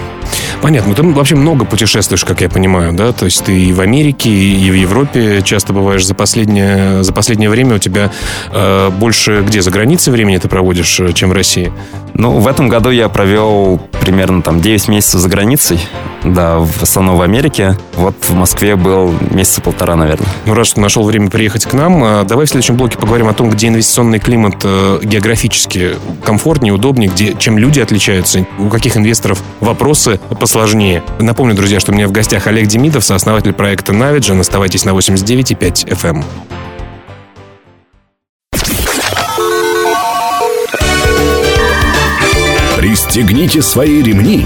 Понятно. 0.65 0.95
Ты 0.95 1.03
вообще 1.03 1.35
много 1.35 1.63
путешествуешь, 1.63 2.25
как 2.25 2.41
я 2.41 2.49
понимаю, 2.49 2.91
да? 2.91 3.11
То 3.11 3.25
есть 3.25 3.43
ты 3.43 3.55
и 3.55 3.71
в 3.71 3.81
Америке, 3.81 4.31
и 4.31 4.71
в 4.71 4.73
Европе 4.73 5.43
часто 5.43 5.73
бываешь. 5.73 6.03
За 6.03 6.15
последнее, 6.15 7.03
за 7.03 7.13
последнее 7.13 7.51
время 7.51 7.75
у 7.75 7.77
тебя 7.77 8.11
э, 8.51 8.89
больше 8.89 9.43
где? 9.45 9.61
За 9.61 9.69
границей 9.69 10.11
времени 10.11 10.37
ты 10.39 10.47
проводишь, 10.47 10.99
э, 10.99 11.13
чем 11.13 11.29
в 11.29 11.33
России? 11.33 11.71
Ну, 12.15 12.39
в 12.39 12.47
этом 12.47 12.67
году 12.67 12.89
я 12.89 13.09
провел 13.09 13.79
примерно 14.01 14.41
там 14.41 14.59
9 14.59 14.87
месяцев 14.87 15.21
за 15.21 15.29
границей. 15.29 15.79
Да, 16.25 16.57
в 16.57 16.81
основном 16.81 17.17
в 17.17 17.21
Америке. 17.21 17.77
Вот 17.93 18.15
в 18.27 18.33
Москве 18.33 18.75
был 18.75 19.13
месяца 19.29 19.61
полтора, 19.61 19.95
наверное. 19.95 20.27
Ну, 20.45 20.55
раз 20.55 20.67
что 20.67 20.81
нашел 20.81 21.03
время 21.03 21.29
приехать 21.29 21.65
к 21.65 21.73
нам, 21.73 22.03
э, 22.03 22.23
давай 22.23 22.47
в 22.47 22.49
следующем 22.49 22.77
блоке 22.77 22.97
поговорим 22.97 23.27
о 23.27 23.33
том, 23.33 23.49
где 23.49 23.67
инвестиционный 23.67 24.19
климат 24.19 24.55
э, 24.63 24.99
географически 25.03 25.95
комфортнее, 26.23 26.73
удобнее, 26.73 27.09
где, 27.09 27.35
чем 27.35 27.59
люди 27.59 27.79
отличаются, 27.79 28.45
у 28.57 28.69
каких 28.69 28.97
инвесторов 28.97 29.41
вопросы 29.59 30.19
посложнее. 30.39 31.03
Напомню, 31.19 31.55
друзья, 31.55 31.79
что 31.79 31.91
у 31.91 31.95
меня 31.95 32.07
в 32.07 32.11
гостях 32.11 32.47
Олег 32.47 32.67
Демидов, 32.67 33.03
сооснователь 33.03 33.53
проекта 33.53 33.93
Navigen. 33.93 34.39
Оставайтесь 34.39 34.83
на 34.83 34.91
89,5 34.91 35.87
FM. 35.89 36.23
Пристегните 42.77 43.61
свои 43.61 44.01
ремни. 44.01 44.45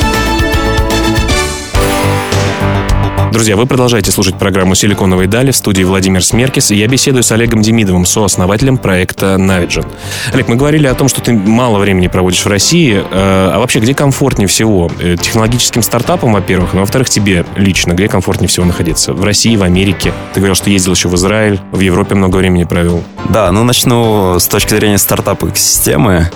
Друзья, 3.31 3.55
вы 3.55 3.65
продолжаете 3.65 4.11
слушать 4.11 4.35
программу 4.35 4.75
«Силиконовые 4.75 5.25
дали» 5.25 5.51
в 5.51 5.55
студии 5.55 5.83
Владимир 5.83 6.21
Смеркис, 6.21 6.69
и 6.71 6.75
я 6.75 6.87
беседую 6.87 7.23
с 7.23 7.31
Олегом 7.31 7.61
Демидовым, 7.61 8.05
сооснователем 8.05 8.77
проекта 8.77 9.37
Navigine. 9.39 9.87
Олег, 10.33 10.49
мы 10.49 10.57
говорили 10.57 10.85
о 10.85 10.93
том, 10.95 11.07
что 11.07 11.21
ты 11.21 11.31
мало 11.31 11.79
времени 11.79 12.07
проводишь 12.07 12.43
в 12.43 12.49
России, 12.49 12.97
э, 12.97 13.03
а 13.09 13.57
вообще 13.57 13.79
где 13.79 13.95
комфортнее 13.95 14.49
всего? 14.49 14.91
Э, 14.99 15.15
технологическим 15.15 15.81
стартапам, 15.81 16.33
во-первых, 16.33 16.71
а 16.73 16.79
во-вторых, 16.79 17.09
тебе 17.09 17.45
лично, 17.55 17.93
где 17.93 18.09
комфортнее 18.09 18.49
всего 18.49 18.65
находиться? 18.65 19.13
В 19.13 19.23
России, 19.23 19.55
в 19.55 19.63
Америке? 19.63 20.11
Ты 20.33 20.41
говорил, 20.41 20.55
что 20.55 20.69
ездил 20.69 20.91
еще 20.91 21.07
в 21.07 21.15
Израиль, 21.15 21.61
в 21.71 21.79
Европе 21.79 22.15
много 22.15 22.35
времени 22.35 22.65
провел. 22.65 23.01
Да, 23.29 23.49
ну 23.53 23.63
начну 23.63 24.39
с 24.39 24.47
точки 24.47 24.75
зрения 24.75 24.97
стартап-экосистемы. 24.97 26.29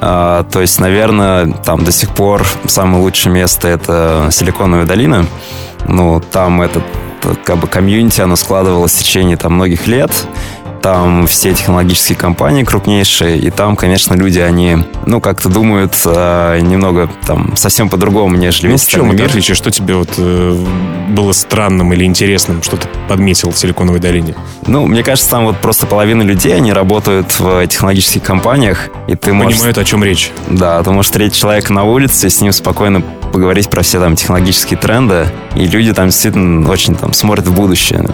А, 0.00 0.42
то 0.50 0.60
есть, 0.60 0.80
наверное, 0.80 1.52
там 1.64 1.84
до 1.84 1.92
сих 1.92 2.12
пор 2.12 2.44
самое 2.66 3.04
лучшее 3.04 3.32
место— 3.32 3.68
это 3.68 4.30
Силиконовая 4.32 4.84
долина. 4.84 5.26
Ну, 5.86 6.20
там 6.20 6.62
этот 6.62 6.84
как 7.44 7.58
бы 7.58 7.66
комьюнити, 7.66 8.20
оно 8.20 8.36
складывалось 8.36 8.92
в 8.92 8.98
течение 8.98 9.36
там 9.36 9.54
многих 9.54 9.86
лет. 9.86 10.10
Там 10.82 11.26
все 11.26 11.52
технологические 11.52 12.16
компании 12.16 12.64
крупнейшие, 12.64 13.36
и 13.36 13.50
там, 13.50 13.76
конечно, 13.76 14.14
люди, 14.14 14.38
они, 14.38 14.78
ну, 15.04 15.20
как-то 15.20 15.50
думают 15.50 15.92
э, 16.06 16.58
немного 16.62 17.10
там 17.26 17.54
совсем 17.54 17.90
по-другому, 17.90 18.36
нежели 18.36 18.68
ну, 18.68 18.72
весь 18.72 18.84
в 18.84 18.88
чем 18.88 19.12
это 19.12 19.26
отличие? 19.26 19.54
Что 19.54 19.70
тебе 19.70 19.94
вот 19.94 20.08
э, 20.16 20.66
было 21.10 21.32
странным 21.32 21.92
или 21.92 22.04
интересным, 22.04 22.62
что 22.62 22.78
ты 22.78 22.88
подметил 23.10 23.50
в 23.50 23.58
Силиконовой 23.58 24.00
долине? 24.00 24.34
Ну, 24.66 24.86
мне 24.86 25.02
кажется, 25.02 25.30
там 25.30 25.44
вот 25.44 25.58
просто 25.58 25.84
половина 25.84 26.22
людей, 26.22 26.56
они 26.56 26.72
работают 26.72 27.38
в 27.38 27.66
технологических 27.66 28.22
компаниях, 28.22 28.88
и 29.06 29.16
ты 29.16 29.34
можешь... 29.34 29.58
Понимают, 29.58 29.76
о 29.76 29.84
чем 29.84 30.02
речь. 30.02 30.30
Да, 30.48 30.82
ты 30.82 30.90
можешь 30.92 31.10
встретить 31.10 31.36
человека 31.36 31.74
на 31.74 31.84
улице, 31.84 32.30
с 32.30 32.40
ним 32.40 32.52
спокойно 32.52 33.02
поговорить 33.30 33.70
про 33.70 33.82
все 33.82 34.00
там 34.00 34.16
технологические 34.16 34.78
тренды, 34.78 35.26
и 35.56 35.66
люди 35.66 35.92
там 35.92 36.06
действительно 36.06 36.68
очень 36.70 36.94
там 36.94 37.12
смотрят 37.12 37.46
в 37.46 37.54
будущее. 37.54 38.04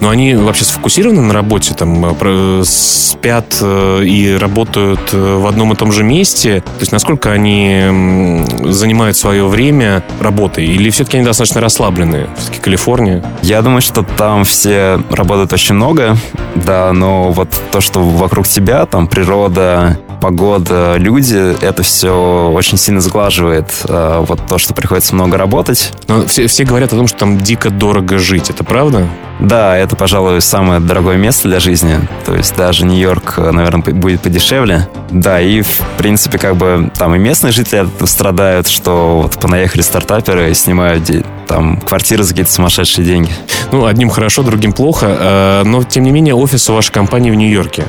Но 0.00 0.10
они 0.10 0.34
вообще 0.34 0.64
сфокусированы 0.64 1.22
на 1.22 1.32
работе, 1.32 1.72
там, 1.74 2.04
э, 2.04 2.62
спят 2.66 3.56
э, 3.62 4.04
и 4.04 4.36
работают 4.36 5.00
э, 5.12 5.36
в 5.36 5.46
одном 5.46 5.72
и 5.72 5.76
том 5.76 5.92
же 5.92 6.04
месте? 6.04 6.60
То 6.60 6.80
есть 6.80 6.92
насколько 6.92 7.32
они 7.32 8.44
занимают 8.64 9.16
свое 9.16 9.46
время 9.46 10.02
работой? 10.20 10.66
Или 10.66 10.90
все-таки 10.90 11.16
они 11.16 11.26
достаточно 11.26 11.62
расслабленные? 11.62 12.28
Все-таки 12.36 12.60
Калифорния? 12.60 13.24
Я 13.42 13.62
думаю, 13.62 13.80
что 13.80 14.02
там 14.02 14.44
все 14.44 15.00
работают 15.10 15.52
очень 15.54 15.74
много, 15.74 16.16
да, 16.54 16.92
но 16.92 17.30
вот 17.30 17.48
то, 17.70 17.80
что 17.80 18.00
вокруг 18.00 18.46
тебя, 18.46 18.84
там 18.86 19.06
природа, 19.06 19.98
погода, 20.24 20.94
люди, 20.96 21.54
это 21.62 21.82
все 21.82 22.50
очень 22.50 22.78
сильно 22.78 23.02
сглаживает 23.02 23.70
э, 23.86 24.24
вот 24.26 24.46
то, 24.46 24.56
что 24.56 24.72
приходится 24.72 25.14
много 25.14 25.36
работать. 25.36 25.92
Но 26.08 26.26
все, 26.26 26.46
все 26.46 26.64
говорят 26.64 26.94
о 26.94 26.96
том, 26.96 27.08
что 27.08 27.18
там 27.18 27.42
дико 27.42 27.68
дорого 27.68 28.16
жить. 28.16 28.48
Это 28.48 28.64
правда? 28.64 29.06
Да, 29.38 29.76
это, 29.76 29.96
пожалуй, 29.96 30.40
самое 30.40 30.80
дорогое 30.80 31.18
место 31.18 31.48
для 31.48 31.60
жизни. 31.60 31.98
То 32.24 32.34
есть 32.34 32.56
даже 32.56 32.86
Нью-Йорк, 32.86 33.36
наверное, 33.36 33.82
будет 33.82 34.22
подешевле. 34.22 34.88
Да, 35.10 35.42
и, 35.42 35.60
в 35.60 35.82
принципе, 35.98 36.38
как 36.38 36.56
бы 36.56 36.90
там 36.96 37.14
и 37.14 37.18
местные 37.18 37.52
жители 37.52 37.86
страдают, 38.06 38.66
что 38.66 39.20
вот 39.22 39.38
понаехали 39.38 39.82
стартаперы 39.82 40.50
и 40.50 40.54
снимают 40.54 41.04
там 41.46 41.82
квартиры 41.82 42.22
за 42.22 42.30
какие-то 42.30 42.50
сумасшедшие 42.50 43.04
деньги. 43.04 43.30
Ну, 43.72 43.84
одним 43.84 44.08
хорошо, 44.08 44.42
другим 44.42 44.72
плохо. 44.72 45.06
Э, 45.20 45.62
но, 45.66 45.84
тем 45.84 46.04
не 46.04 46.12
менее, 46.12 46.34
офис 46.34 46.70
у 46.70 46.74
вашей 46.74 46.92
компании 46.92 47.30
в 47.30 47.34
Нью-Йорке. 47.34 47.84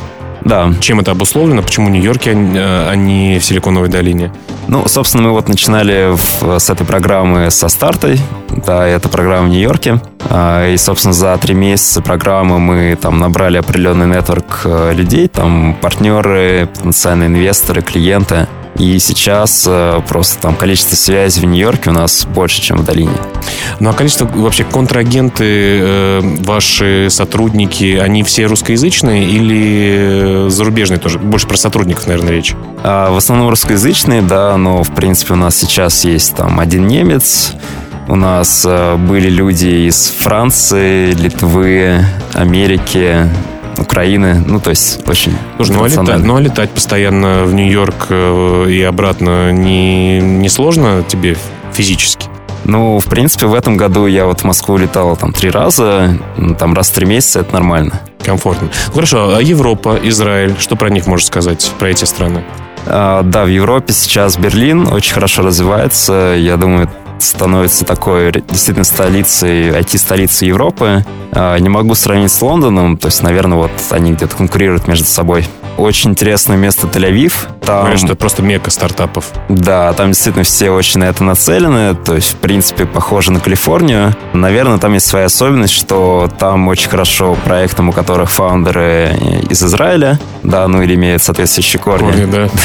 Да. 0.46 0.72
Чем 0.80 1.00
это 1.00 1.12
обусловлено? 1.12 1.64
Почему 1.64 1.90
Нью-Йорке, 1.90 2.34
а, 2.36 2.90
а 2.92 2.96
не 2.96 3.40
в 3.40 3.44
Силиконовой 3.44 3.90
долине? 3.90 4.32
Ну, 4.68 4.88
собственно, 4.88 5.24
мы 5.24 5.32
вот 5.32 5.50
начинали 5.50 6.16
в, 6.16 6.60
с 6.60 6.70
этой 6.70 6.86
программы 6.86 7.50
со 7.50 7.68
стартой. 7.68 8.20
Да, 8.66 8.86
это 8.88 9.10
программа 9.10 9.48
в 9.48 9.50
Нью-Йорке. 9.50 10.00
А, 10.30 10.72
и, 10.72 10.78
собственно, 10.78 11.14
за 11.14 11.36
три 11.38 11.56
месяца 11.56 12.02
программы 12.02 12.60
мы 12.60 12.96
там 13.00 13.18
набрали 13.18 13.58
определенный 13.58 14.06
нетворк 14.06 14.62
э, 14.66 14.94
людей, 14.94 15.28
там 15.28 15.76
партнеры, 15.82 16.70
потенциальные 16.74 17.28
инвесторы, 17.28 17.82
клиенты. 17.82 18.48
И 18.78 19.00
сейчас 19.00 19.66
э, 19.68 20.02
просто 20.08 20.42
там 20.42 20.56
количество 20.56 20.96
связей 20.96 21.42
в 21.42 21.46
Нью-Йорке 21.46 21.92
у 21.92 21.94
нас 21.94 22.26
больше, 22.26 22.62
чем 22.62 22.78
в 22.78 22.84
долине. 22.84 23.14
Ну 23.80 23.90
а 23.90 23.94
количество 23.94 24.26
вообще 24.26 24.66
контрагенты, 24.66 25.46
э, 25.46 26.22
ваши 26.44 27.08
сотрудники, 27.10 27.98
они 27.98 28.24
все 28.24 28.46
русскоязычные 28.48 29.30
или 29.30 30.50
зарубежные 30.50 31.00
тоже? 31.00 31.20
Больше 31.20 31.48
про 31.48 31.58
сотрудников, 31.58 32.08
наверное, 32.08 32.34
речь. 32.34 32.54
А, 32.84 33.12
в 33.12 33.18
основном 33.18 33.50
русскоязычные, 33.50 34.22
да, 34.22 34.58
но 34.58 34.84
в 34.84 34.92
принципе 34.94 35.34
у 35.34 35.38
нас 35.38 35.56
сейчас 35.56 36.04
есть 36.04 36.36
там 36.36 36.60
один 36.60 36.88
немец, 36.88 37.54
у 38.08 38.16
нас 38.16 38.66
э, 38.68 38.98
были 38.98 39.30
люди 39.30 39.88
из 39.88 40.10
Франции, 40.10 41.14
Литвы, 41.14 42.06
Америки, 42.34 43.30
Украины. 43.78 44.44
Ну, 44.46 44.60
то 44.60 44.70
есть 44.70 45.08
очень 45.08 45.34
Слушай, 45.58 45.72
ну 45.76 45.84
а, 45.84 45.88
летать, 45.88 46.24
ну 46.24 46.36
а 46.36 46.42
летать 46.42 46.70
постоянно 46.72 47.44
в 47.44 47.54
Нью-Йорк 47.54 48.08
э, 48.10 48.68
и 48.70 48.82
обратно 48.82 49.52
не, 49.52 50.20
не 50.20 50.50
сложно 50.50 51.04
тебе 51.08 51.38
физически? 51.74 52.28
Ну, 52.66 53.00
в 53.00 53.06
принципе, 53.06 53.46
в 53.46 53.54
этом 53.54 53.78
году 53.78 54.08
я 54.08 54.26
вот 54.26 54.42
в 54.42 54.44
Москву 54.44 54.78
летал 54.78 55.16
там 55.16 55.34
три 55.34 55.52
раза, 55.52 56.18
там 56.58 56.74
раз 56.74 56.90
в 56.90 56.94
три 56.94 57.06
месяца, 57.06 57.42
это 57.42 57.54
нормально. 57.54 58.02
Комфортно. 58.24 58.70
Ну, 58.88 58.94
хорошо, 58.94 59.36
а 59.36 59.42
Европа, 59.42 60.00
Израиль, 60.04 60.56
что 60.60 60.76
про 60.76 60.90
них 60.90 61.06
можешь 61.06 61.28
сказать, 61.28 61.72
про 61.78 61.90
эти 61.90 62.06
страны? 62.06 62.44
А, 62.88 63.22
да, 63.22 63.46
в 63.46 63.50
Европе 63.50 63.94
сейчас 63.94 64.38
Берлин 64.38 64.88
очень 64.92 65.14
хорошо 65.14 65.44
развивается. 65.44 66.36
Я 66.38 66.58
думаю, 66.58 66.90
становится 67.20 67.86
такой 67.86 68.32
действительно 68.32 68.84
столицей, 68.84 69.70
IT-столицей 69.70 70.48
Европы. 70.48 71.06
А, 71.32 71.58
не 71.58 71.70
могу 71.70 71.96
сравнить 71.96 72.32
с 72.32 72.42
Лондоном, 72.42 72.98
то 72.98 73.08
есть, 73.08 73.22
наверное, 73.24 73.58
вот 73.58 73.72
они 73.92 74.14
где-то 74.14 74.36
конкурируют 74.36 74.88
между 74.88 75.06
собой. 75.06 75.48
Очень 75.78 76.12
интересное 76.12 76.56
место 76.56 76.88
Тель-Авив. 76.88 77.34
Там... 77.66 77.98
Что 77.98 78.08
это 78.08 78.16
просто 78.16 78.42
мека 78.42 78.70
стартапов. 78.70 79.26
Да, 79.50 79.92
там 79.94 80.08
действительно 80.08 80.46
все 80.46 80.70
очень 80.70 81.02
на 81.02 81.06
это 81.06 81.24
нацелены. 81.24 81.96
То 81.96 82.16
есть, 82.16 82.34
в 82.34 82.36
принципе, 82.36 82.86
похоже 82.86 83.34
на 83.34 83.42
Калифорнию. 83.42 84.16
Наверное, 84.34 84.78
там 84.78 84.94
есть 84.94 85.08
своя 85.08 85.26
особенность, 85.26 85.74
что 85.74 86.30
там 86.40 86.68
очень 86.70 86.90
хорошо 86.90 87.36
проектам, 87.44 87.90
у 87.90 87.92
которых 87.92 88.32
фаундеры 88.32 89.18
из 89.50 89.62
Израиля, 89.64 90.20
да, 90.46 90.68
ну 90.68 90.82
или 90.82 90.96
имеют 90.96 91.24
соответствующие 91.24 91.82
корни. 91.82 92.12
Корни, 92.12 92.26
да. 92.26 92.50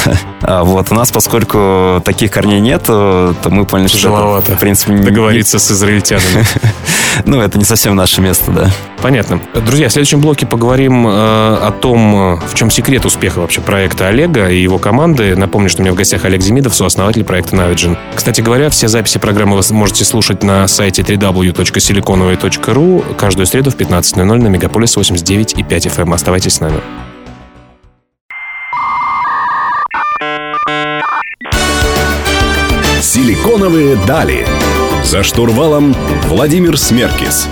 А, 0.42 0.64
вот, 0.64 0.90
у 0.90 0.94
нас, 0.94 1.10
поскольку 1.10 2.00
таких 2.02 2.30
корней 2.30 2.60
нет, 2.60 2.84
то 2.84 3.34
мы 3.50 3.66
поняли, 3.66 3.88
что 3.88 4.38
это, 4.38 4.56
в 4.56 4.58
принципе, 4.58 4.94
не... 4.94 5.02
договориться 5.02 5.58
с 5.58 5.70
израильтянами. 5.70 6.46
ну, 7.26 7.42
это 7.42 7.58
не 7.58 7.64
совсем 7.64 7.94
наше 7.94 8.22
место, 8.22 8.50
да. 8.50 8.70
Понятно. 9.02 9.40
Друзья, 9.54 9.88
в 9.88 9.92
следующем 9.92 10.20
блоке 10.20 10.46
поговорим 10.46 11.06
э, 11.06 11.10
о 11.10 11.74
том, 11.78 12.40
в 12.40 12.54
чем 12.54 12.70
секрет 12.70 13.04
успеха 13.04 13.40
вообще 13.40 13.60
проекта 13.60 14.08
Олега 14.08 14.48
и 14.48 14.60
его 14.60 14.78
команды. 14.78 15.36
Напомню, 15.36 15.68
что 15.68 15.82
у 15.82 15.84
меня 15.84 15.92
в 15.92 15.96
гостях 15.96 16.24
Олег 16.24 16.40
Демидов, 16.40 16.74
сооснователь 16.74 17.24
проекта 17.24 17.56
Navigen. 17.56 17.98
Кстати 18.14 18.40
говоря, 18.40 18.70
все 18.70 18.88
записи 18.88 19.18
программы 19.18 19.56
вы 19.56 19.74
можете 19.74 20.06
слушать 20.06 20.42
на 20.42 20.66
сайте 20.68 21.02
www.siliconovой.ru 21.02 23.14
каждую 23.14 23.46
среду 23.46 23.70
в 23.70 23.76
15.00 23.76 24.24
на 24.24 24.48
Мегаполис 24.48 24.96
89 24.96 25.58
и 25.58 25.62
5 25.62 25.86
FM. 25.86 26.14
Оставайтесь 26.14 26.54
с 26.54 26.60
нами. 26.60 26.80
Силиконовые 33.12 33.96
дали. 34.06 34.46
За 35.02 35.24
штурвалом 35.24 35.96
Владимир 36.28 36.78
Смеркис. 36.78 37.48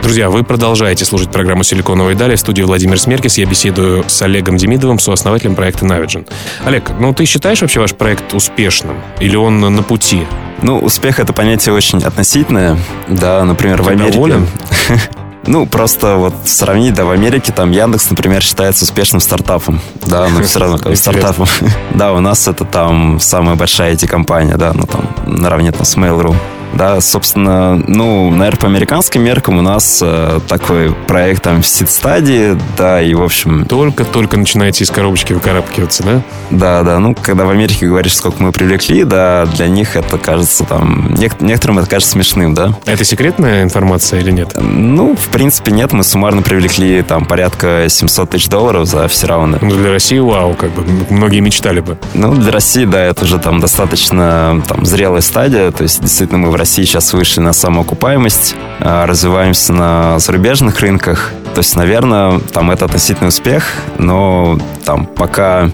Друзья, 0.00 0.30
вы 0.30 0.44
продолжаете 0.44 1.04
слушать 1.04 1.32
программу 1.32 1.64
«Силиконовые 1.64 2.16
дали». 2.16 2.36
В 2.36 2.38
студии 2.38 2.62
Владимир 2.62 3.00
Смеркис. 3.00 3.36
Я 3.36 3.46
беседую 3.46 4.04
с 4.06 4.22
Олегом 4.22 4.58
Демидовым, 4.58 5.00
сооснователем 5.00 5.56
проекта 5.56 5.86
Navigen. 5.86 6.30
Олег, 6.64 6.92
ну 7.00 7.12
ты 7.12 7.24
считаешь 7.24 7.62
вообще 7.62 7.80
ваш 7.80 7.94
проект 7.96 8.32
успешным? 8.32 9.02
Или 9.18 9.34
он 9.34 9.58
на 9.58 9.82
пути? 9.82 10.24
Ну, 10.62 10.78
успех— 10.78 11.18
это 11.18 11.32
понятие 11.32 11.74
очень 11.74 11.98
относительное. 11.98 12.78
Да, 13.08 13.44
например, 13.44 13.78
ты 13.78 13.82
в 13.82 13.88
Америке... 13.88 14.12
Доволен? 14.12 14.46
Ну, 15.48 15.66
просто 15.66 16.16
вот 16.16 16.34
сравнить, 16.44 16.92
да, 16.94 17.06
в 17.06 17.10
Америке 17.10 17.52
там 17.52 17.70
Яндекс, 17.70 18.10
например, 18.10 18.42
считается 18.42 18.84
успешным 18.84 19.20
стартапом. 19.20 19.80
Да, 20.06 20.28
но 20.28 20.42
все 20.42 20.58
равно 20.58 20.78
как 20.78 20.94
стартапом. 20.96 21.46
Да, 21.94 22.12
у 22.12 22.20
нас 22.20 22.46
это 22.46 22.64
там 22.64 23.18
самая 23.18 23.56
большая 23.56 23.94
IT-компания, 23.94 24.56
да, 24.56 24.72
ну 24.74 24.86
там 24.86 25.08
наравне 25.26 25.72
там 25.72 25.84
с 25.84 25.96
Mail.ru. 25.96 26.36
Да, 26.74 27.00
собственно, 27.00 27.76
ну, 27.76 28.30
наверное, 28.30 28.60
по 28.60 28.66
американским 28.66 29.22
меркам 29.22 29.58
у 29.58 29.62
нас 29.62 30.00
э, 30.04 30.40
такой 30.48 30.94
проект 31.06 31.42
там 31.42 31.62
в 31.62 31.66
сид-стадии, 31.66 32.58
да, 32.76 33.00
и, 33.00 33.14
в 33.14 33.22
общем... 33.22 33.64
Только-только 33.64 34.36
начинаете 34.38 34.84
из 34.84 34.90
коробочки 34.90 35.32
выкарабкиваться, 35.32 36.02
да? 36.02 36.22
Да, 36.50 36.82
да, 36.82 36.98
ну, 36.98 37.14
когда 37.14 37.44
в 37.44 37.50
Америке 37.50 37.86
говоришь, 37.86 38.16
сколько 38.16 38.42
мы 38.42 38.52
привлекли, 38.52 39.04
да, 39.04 39.46
для 39.46 39.68
них 39.68 39.96
это 39.96 40.18
кажется 40.18 40.64
там... 40.64 41.14
Нек- 41.14 41.36
некоторым 41.42 41.78
это 41.78 41.88
кажется 41.88 42.12
смешным, 42.12 42.54
да. 42.54 42.74
Это 42.84 43.04
секретная 43.04 43.62
информация 43.62 44.20
или 44.20 44.30
нет? 44.30 44.56
Ну, 44.60 45.16
в 45.16 45.28
принципе, 45.28 45.72
нет, 45.72 45.92
мы 45.92 46.04
суммарно 46.04 46.42
привлекли 46.42 47.02
там 47.02 47.24
порядка 47.24 47.86
700 47.88 48.30
тысяч 48.30 48.48
долларов 48.48 48.86
за 48.86 49.08
все 49.08 49.26
раунды. 49.26 49.58
Ну, 49.60 49.70
для 49.70 49.90
России 49.90 50.18
вау, 50.18 50.54
как 50.54 50.70
бы, 50.72 50.84
многие 51.10 51.40
мечтали 51.40 51.80
бы. 51.80 51.98
Ну, 52.14 52.34
для 52.34 52.52
России, 52.52 52.84
да, 52.84 53.02
это 53.02 53.24
уже 53.24 53.38
там 53.38 53.60
достаточно 53.60 54.62
там 54.68 54.84
зрелая 54.84 55.22
стадия, 55.22 55.70
то 55.70 55.82
есть 55.82 56.00
действительно 56.00 56.38
мы 56.38 56.50
в 56.50 56.56
России 56.58 56.84
сейчас 56.84 57.12
вышли 57.12 57.40
на 57.40 57.52
самоокупаемость, 57.52 58.54
а, 58.80 59.06
развиваемся 59.06 59.72
на 59.72 60.18
зарубежных 60.18 60.80
рынках. 60.80 61.32
То 61.54 61.60
есть, 61.60 61.74
наверное, 61.76 62.40
там 62.52 62.70
это 62.70 62.84
относительный 62.84 63.28
успех, 63.28 63.64
но 63.98 64.58
там 64.84 65.06
пока 65.06 65.70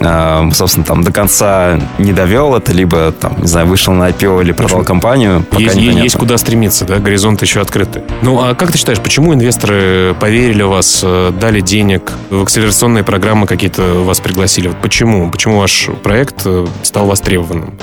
а, 0.00 0.48
собственно, 0.52 0.84
там 0.84 1.02
до 1.02 1.12
конца 1.12 1.80
не 1.98 2.12
довел 2.12 2.54
это, 2.54 2.72
либо, 2.72 3.12
там, 3.12 3.40
не 3.40 3.46
знаю, 3.46 3.66
вышел 3.66 3.94
на 3.94 4.10
IPO 4.10 4.42
или 4.42 4.52
продал 4.52 4.84
компанию, 4.84 5.42
пока 5.42 5.62
есть, 5.62 5.76
непонятно. 5.76 6.02
есть 6.02 6.16
куда 6.16 6.38
стремиться, 6.38 6.84
да, 6.84 6.98
горизонт 6.98 7.42
еще 7.42 7.60
открытый. 7.60 8.02
Ну, 8.22 8.40
а 8.40 8.54
как 8.54 8.72
ты 8.72 8.78
считаешь, 8.78 9.00
почему 9.00 9.32
инвесторы 9.34 10.14
поверили 10.20 10.62
в 10.62 10.68
вас, 10.68 11.00
э, 11.02 11.32
дали 11.40 11.60
денег, 11.60 12.12
в 12.30 12.42
акселерационные 12.42 13.04
программы 13.04 13.46
какие-то 13.46 14.04
вас 14.04 14.20
пригласили? 14.20 14.68
Вот 14.68 14.80
почему? 14.82 15.30
Почему 15.30 15.58
ваш 15.58 15.88
проект 16.02 16.42
э, 16.44 16.66
стал 16.82 17.06
востребованным? 17.06 17.74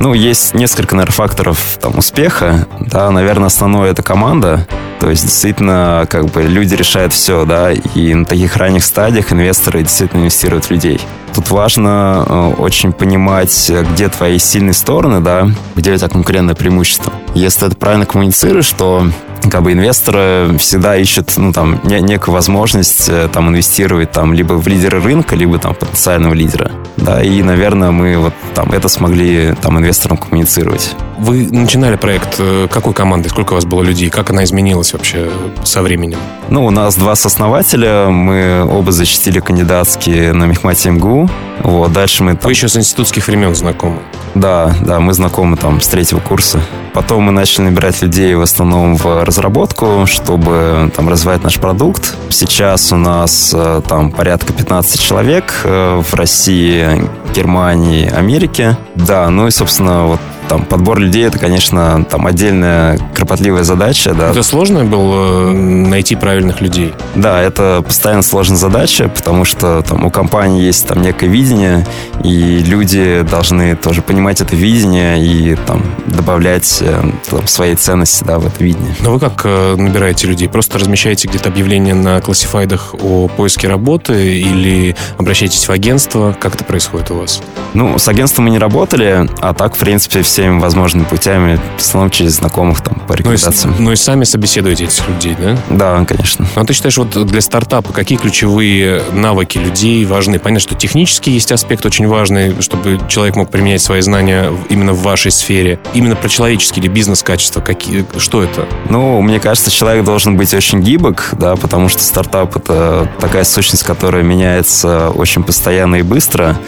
Ну, 0.00 0.14
есть 0.14 0.54
несколько, 0.54 0.96
наверное, 0.96 1.14
факторов 1.14 1.78
там, 1.80 1.98
успеха. 1.98 2.66
Да, 2.80 3.10
наверное, 3.10 3.46
основное 3.46 3.90
это 3.90 4.02
команда. 4.02 4.66
То 4.98 5.10
есть, 5.10 5.24
действительно, 5.24 6.06
как 6.08 6.26
бы 6.26 6.42
люди 6.42 6.74
решают 6.74 7.12
все, 7.12 7.44
да, 7.44 7.72
и 7.72 8.14
на 8.14 8.24
таких 8.24 8.56
ранних 8.56 8.84
стадиях 8.84 9.32
инвесторы 9.32 9.82
действительно 9.82 10.20
инвестируют 10.20 10.66
в 10.66 10.70
людей. 10.70 11.00
Тут 11.34 11.50
важно 11.50 12.24
э, 12.28 12.54
очень 12.58 12.92
понимать, 12.92 13.72
где 13.92 14.08
твои 14.08 14.38
сильные 14.38 14.74
стороны, 14.74 15.20
да, 15.20 15.48
где 15.74 15.92
у 15.92 15.96
тебя 15.96 16.08
конкурентное 16.08 16.54
преимущество. 16.54 17.12
Если 17.34 17.68
ты 17.68 17.74
правильно 17.74 18.06
коммуницируешь, 18.06 18.70
то 18.70 19.06
как 19.50 19.62
бы 19.62 19.72
инвесторы 19.72 20.56
всегда 20.58 20.96
ищут, 20.96 21.32
ну, 21.36 21.52
там, 21.52 21.80
не, 21.84 22.00
некую 22.00 22.34
возможность 22.34 23.08
э, 23.08 23.28
там 23.32 23.48
инвестировать 23.48 24.12
там 24.12 24.32
либо 24.32 24.54
в 24.54 24.66
лидера 24.68 25.00
рынка, 25.00 25.36
либо 25.36 25.58
там 25.58 25.74
потенциального 25.74 26.34
лидера. 26.34 26.70
Да, 26.96 27.22
и, 27.22 27.42
наверное, 27.42 27.90
мы 27.90 28.16
вот 28.18 28.34
там 28.54 28.72
это 28.72 28.88
смогли 28.88 29.54
там 29.60 29.78
инвесторам 29.78 30.16
коммуницировать. 30.16 30.94
Вы 31.22 31.46
начинали 31.52 31.94
проект 31.94 32.34
э, 32.40 32.66
какой 32.68 32.94
командой? 32.94 33.28
Сколько 33.28 33.52
у 33.52 33.54
вас 33.54 33.64
было 33.64 33.80
людей? 33.80 34.10
Как 34.10 34.30
она 34.30 34.42
изменилась 34.42 34.92
вообще 34.92 35.30
со 35.62 35.80
временем? 35.80 36.18
Ну, 36.48 36.66
у 36.66 36.70
нас 36.70 36.96
два 36.96 37.14
сооснователя. 37.14 38.08
Мы 38.08 38.64
оба 38.68 38.90
защитили 38.90 39.38
кандидатские 39.38 40.32
на 40.32 40.46
Мехмате 40.46 40.90
МГУ. 40.90 41.30
Вот, 41.62 41.92
дальше 41.92 42.24
мы... 42.24 42.32
Там... 42.32 42.40
Вы 42.42 42.50
еще 42.50 42.68
с 42.68 42.76
институтских 42.76 43.28
времен 43.28 43.54
знакомы? 43.54 44.00
Да, 44.34 44.74
да, 44.80 44.98
мы 44.98 45.12
знакомы 45.12 45.56
там 45.56 45.80
с 45.80 45.86
третьего 45.86 46.18
курса. 46.18 46.60
Потом 46.92 47.22
мы 47.22 47.32
начали 47.32 47.66
набирать 47.66 48.02
людей 48.02 48.34
в 48.34 48.42
основном 48.42 48.96
в 48.96 49.24
разработку, 49.24 50.04
чтобы 50.06 50.90
там 50.96 51.08
развивать 51.08 51.44
наш 51.44 51.58
продукт. 51.58 52.16
Сейчас 52.30 52.92
у 52.92 52.96
нас 52.96 53.52
э, 53.54 53.80
там 53.86 54.10
порядка 54.10 54.52
15 54.52 55.00
человек 55.00 55.60
э, 55.64 56.02
в 56.02 56.14
России, 56.14 57.08
Германии, 57.32 58.08
Америке. 58.08 58.76
Да, 58.94 59.28
ну 59.30 59.46
и, 59.46 59.50
собственно, 59.50 60.06
вот 60.06 60.20
там 60.48 60.66
подбор 60.66 60.98
людей 60.98 61.24
это, 61.24 61.38
конечно, 61.38 62.04
там 62.10 62.26
отдельная 62.26 62.98
кропотливая 63.14 63.64
задача. 63.64 64.12
Да. 64.12 64.30
Это 64.30 64.42
сложно 64.42 64.84
было 64.84 65.48
э, 65.48 65.52
найти 65.52 66.14
правильных 66.14 66.60
людей? 66.60 66.92
Да, 67.14 67.40
это 67.40 67.82
постоянно 67.86 68.22
сложная 68.22 68.58
задача, 68.58 69.08
потому 69.08 69.46
что 69.46 69.82
там 69.82 70.04
у 70.04 70.10
компании 70.10 70.62
есть 70.62 70.86
там 70.86 71.00
некое 71.00 71.28
видение, 71.28 71.86
и 72.22 72.58
люди 72.58 73.24
должны 73.30 73.76
тоже 73.76 74.02
понимать 74.02 74.42
это 74.42 74.54
видение 74.54 75.24
и 75.24 75.54
там 75.54 75.82
добавлять 76.06 76.82
э, 76.82 77.02
там, 77.30 77.46
свои 77.46 77.74
ценности 77.74 78.24
да, 78.24 78.38
в 78.38 78.46
это 78.46 78.62
видение. 78.62 78.94
Но 79.00 79.12
вы 79.12 79.20
как 79.20 79.42
э, 79.44 79.76
набираете 79.76 80.26
людей? 80.26 80.48
Просто 80.48 80.78
размещаете 80.78 81.28
где-то 81.28 81.48
объявления 81.48 81.94
на 81.94 82.20
классифайдах 82.20 82.94
о 83.00 83.28
поиске 83.28 83.68
работы 83.68 84.38
или 84.38 84.96
обращаетесь 85.16 85.66
в 85.66 85.72
агентство? 85.72 86.36
Как 86.38 86.56
это 86.56 86.64
происходит 86.64 87.10
у 87.10 87.14
вас? 87.14 87.21
Ну, 87.74 87.98
с 87.98 88.06
агентством 88.08 88.44
мы 88.44 88.50
не 88.50 88.58
работали, 88.58 89.28
а 89.40 89.54
так, 89.54 89.74
в 89.74 89.78
принципе, 89.78 90.22
всеми 90.22 90.60
возможными 90.60 91.04
путями, 91.04 91.58
в 91.78 91.80
основном 91.80 92.10
через 92.10 92.32
знакомых 92.32 92.82
там 92.82 93.00
по 93.06 93.14
рекомендациям. 93.14 93.74
Ну 93.78 93.78
и, 93.78 93.82
ну 93.84 93.92
и 93.92 93.96
сами 93.96 94.24
собеседуете 94.24 94.84
этих 94.84 95.08
людей, 95.08 95.36
да? 95.40 95.56
Да, 95.70 96.04
конечно. 96.04 96.46
Ну, 96.54 96.62
а 96.62 96.64
ты 96.64 96.74
считаешь, 96.74 96.96
вот 96.98 97.10
для 97.26 97.40
стартапа 97.40 97.92
какие 97.92 98.18
ключевые 98.18 99.02
навыки 99.12 99.58
людей 99.58 100.04
важны? 100.04 100.38
Понятно, 100.38 100.60
что 100.60 100.74
технический 100.74 101.30
есть 101.30 101.50
аспект 101.52 101.86
очень 101.86 102.06
важный, 102.06 102.60
чтобы 102.60 103.00
человек 103.08 103.36
мог 103.36 103.50
применять 103.50 103.80
свои 103.80 104.00
знания 104.00 104.52
именно 104.68 104.92
в 104.92 105.02
вашей 105.02 105.30
сфере. 105.30 105.78
Именно 105.94 106.16
про 106.16 106.28
человеческие 106.28 106.84
или 106.84 106.92
бизнес-качества, 106.92 107.60
какие, 107.60 108.04
что 108.18 108.42
это? 108.42 108.66
Ну, 108.90 109.20
мне 109.22 109.40
кажется, 109.40 109.70
человек 109.70 110.04
должен 110.04 110.36
быть 110.36 110.52
очень 110.52 110.80
гибок, 110.80 111.30
да, 111.32 111.56
потому 111.56 111.88
что 111.88 112.02
стартап— 112.02 112.56
это 112.56 113.10
такая 113.18 113.44
сущность, 113.44 113.84
которая 113.84 114.22
меняется 114.22 115.10
очень 115.10 115.42
постоянно 115.42 115.96
и 115.96 116.02
быстро. 116.02 116.58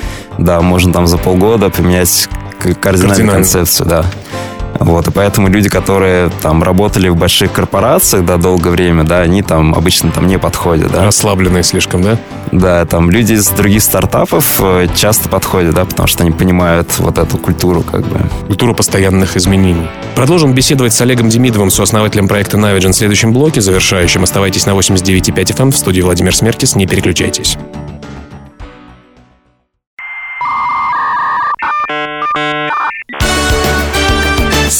Да, 0.44 0.60
можно 0.60 0.92
там 0.92 1.06
за 1.06 1.16
полгода 1.16 1.70
поменять 1.70 2.28
кардинальную 2.80 3.30
концепцию, 3.30 3.88
да. 3.88 4.04
Вот, 4.78 5.08
и 5.08 5.10
поэтому 5.10 5.48
люди, 5.48 5.70
которые 5.70 6.30
там 6.42 6.62
работали 6.62 7.08
в 7.08 7.16
больших 7.16 7.52
корпорациях, 7.52 8.26
да, 8.26 8.36
долгое 8.36 8.70
время, 8.70 9.04
да, 9.04 9.20
они 9.20 9.40
там 9.42 9.74
обычно 9.74 10.10
там 10.10 10.26
не 10.26 10.38
подходят, 10.38 10.92
да. 10.92 11.04
Расслабленные 11.04 11.62
слишком, 11.62 12.02
да? 12.02 12.18
Да, 12.52 12.84
там 12.84 13.10
люди 13.10 13.32
из 13.32 13.48
других 13.48 13.82
стартапов 13.82 14.60
э, 14.60 14.88
часто 14.94 15.30
подходят, 15.30 15.74
да, 15.74 15.86
потому 15.86 16.08
что 16.08 16.24
они 16.24 16.32
понимают 16.32 16.98
вот 16.98 17.16
эту 17.16 17.38
культуру, 17.38 17.82
как 17.82 18.02
бы. 18.02 18.20
Культуру 18.46 18.74
постоянных 18.74 19.38
изменений. 19.38 19.88
Продолжим 20.14 20.52
беседовать 20.52 20.92
с 20.92 21.00
Олегом 21.00 21.30
Демидовым, 21.30 21.70
сооснователем 21.70 22.28
проекта 22.28 22.58
Navigen 22.58 22.90
в 22.90 22.96
следующем 22.96 23.32
блоке, 23.32 23.62
завершающем. 23.62 24.22
Оставайтесь 24.22 24.66
на 24.66 24.72
89.5 24.72 25.34
FM 25.34 25.62
эм 25.62 25.72
в 25.72 25.76
студии 25.78 26.02
Владимир 26.02 26.36
Смеркис, 26.36 26.76
не 26.76 26.86
переключайтесь. 26.86 27.56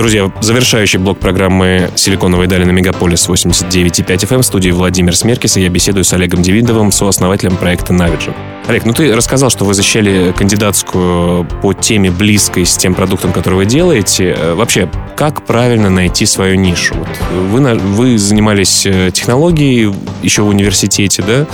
Друзья, 0.00 0.32
завершающий 0.40 0.98
блок 0.98 1.18
программы 1.18 1.90
«Силиконовые 1.94 2.48
дали» 2.48 2.64
на 2.64 2.70
Мегаполис 2.70 3.28
89.5 3.28 4.06
FM 4.06 4.40
в 4.40 4.46
студии 4.46 4.70
Владимир 4.70 5.14
Смеркис, 5.14 5.58
и 5.58 5.60
я 5.60 5.68
беседую 5.68 6.04
с 6.04 6.12
Олегом 6.14 6.40
Девидовым, 6.40 6.90
сооснователем 6.90 7.58
проекта 7.58 7.92
Navigen. 7.92 8.34
Олег, 8.66 8.86
ну 8.86 8.94
ты 8.94 9.14
рассказал, 9.14 9.50
что 9.50 9.66
вы 9.66 9.74
защищали 9.74 10.32
кандидатскую 10.32 11.44
по 11.60 11.74
теме 11.74 12.10
близкой 12.10 12.64
с 12.64 12.78
тем 12.78 12.94
продуктом, 12.94 13.34
который 13.34 13.56
вы 13.56 13.66
делаете. 13.66 14.34
Э, 14.34 14.54
вообще, 14.54 14.90
как 15.18 15.44
правильно 15.44 15.90
найти 15.90 16.24
свою 16.24 16.54
нишу? 16.54 16.94
Вот 16.94 17.08
вы, 17.50 17.74
вы 17.74 18.16
занимались 18.16 18.86
э, 18.86 19.10
технологией 19.12 19.94
еще 20.22 20.40
в 20.40 20.48
университете, 20.48 21.22
да, 21.22 21.46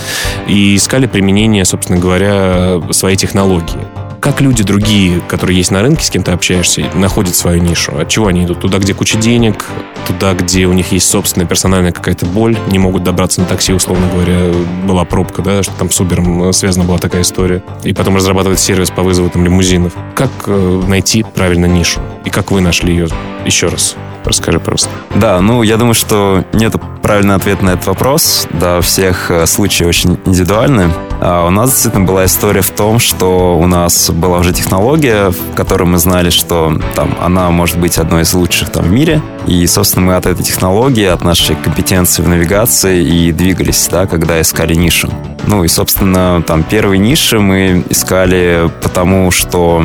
и 0.47 0.77
искали 0.77 1.07
применение, 1.07 1.65
собственно 1.65 1.99
говоря, 1.99 2.81
своей 2.93 3.17
технологии 3.17 4.06
как 4.27 4.41
люди 4.41 4.65
другие, 4.65 5.21
которые 5.21 5.57
есть 5.57 5.71
на 5.71 5.83
рынке, 5.83 6.05
с 6.05 6.11
кем 6.11 6.25
ты 6.25 6.33
общаешься, 6.33 6.83
находят 6.95 7.37
свою 7.37 7.63
нишу? 7.63 7.97
От 7.97 8.09
чего 8.09 8.27
они 8.27 8.43
идут? 8.43 8.59
Туда, 8.59 8.79
где 8.79 8.93
куча 8.93 9.17
денег, 9.19 9.67
туда, 10.05 10.35
где 10.35 10.67
у 10.67 10.73
них 10.73 10.91
есть 10.91 11.09
собственная 11.09 11.47
персональная 11.47 11.93
какая-то 11.93 12.27
боль, 12.27 12.59
не 12.67 12.81
могут 12.81 13.05
добраться 13.05 13.41
на 13.41 13.47
такси, 13.47 13.73
условно 13.73 14.09
говоря, 14.13 14.53
была 14.85 15.05
пробка, 15.05 15.43
да, 15.43 15.63
что 15.63 15.75
там 15.75 15.93
с 15.93 16.01
Uber 16.01 16.53
связана 16.53 16.85
была 16.85 16.99
такая 16.99 17.23
история. 17.23 17.63
И 17.85 17.93
потом 17.93 18.17
разрабатывать 18.17 18.59
сервис 18.59 18.91
по 18.91 19.05
вызову 19.05 19.31
там 19.31 19.45
лимузинов. 19.45 19.93
Как 20.17 20.31
э, 20.49 20.83
найти 20.89 21.23
правильно 21.23 21.67
нишу? 21.67 22.01
И 22.25 22.31
как 22.31 22.51
вы 22.51 22.61
нашли 22.61 22.95
ее? 22.95 23.07
Еще 23.45 23.69
раз. 23.69 23.95
Расскажи 24.27 24.59
просто. 24.59 24.91
Да, 25.15 25.41
ну, 25.41 25.63
я 25.63 25.77
думаю, 25.77 25.95
что 25.95 26.45
нет 26.53 26.75
правильного 27.01 27.37
ответа 27.37 27.65
на 27.65 27.71
этот 27.71 27.87
вопрос. 27.87 28.49
Да, 28.51 28.81
всех 28.81 29.31
э, 29.31 29.47
случаи 29.47 29.85
очень 29.85 30.19
индивидуальны. 30.27 30.93
А 31.21 31.47
у 31.47 31.51
нас 31.51 31.71
действительно 31.71 32.05
была 32.05 32.25
история 32.25 32.61
в 32.61 32.71
том, 32.71 32.99
что 32.99 33.57
у 33.57 33.67
нас 33.69 34.11
была 34.17 34.39
уже 34.39 34.53
технология, 34.53 35.31
в 35.31 35.55
которой 35.55 35.85
мы 35.85 35.99
знали, 35.99 36.31
что 36.31 36.79
там 36.95 37.17
она 37.21 37.51
может 37.51 37.79
быть 37.79 37.99
одной 37.99 38.23
из 38.23 38.35
лучших 38.35 38.71
там 38.71 38.85
в 38.85 38.91
мире. 38.91 39.23
И, 39.47 39.67
собственно, 39.67 40.07
мы 40.07 40.17
от 40.17 40.27
этой 40.27 40.43
технологии, 40.43 41.05
от 41.05 41.23
нашей 41.23 41.57
компетенции 41.57 42.23
в 42.23 42.29
навигации 42.29 43.05
и 43.05 43.33
двигались, 43.33 43.89
да, 43.91 44.07
когда 44.07 44.41
искали 44.41 44.75
нишу. 44.75 45.11
Ну 45.47 45.63
и, 45.63 45.69
собственно, 45.69 46.43
там 46.47 46.65
первые 46.65 46.99
ниши 46.99 47.39
мы 47.39 47.85
искали 47.89 48.71
потому, 48.83 49.31
что 49.31 49.85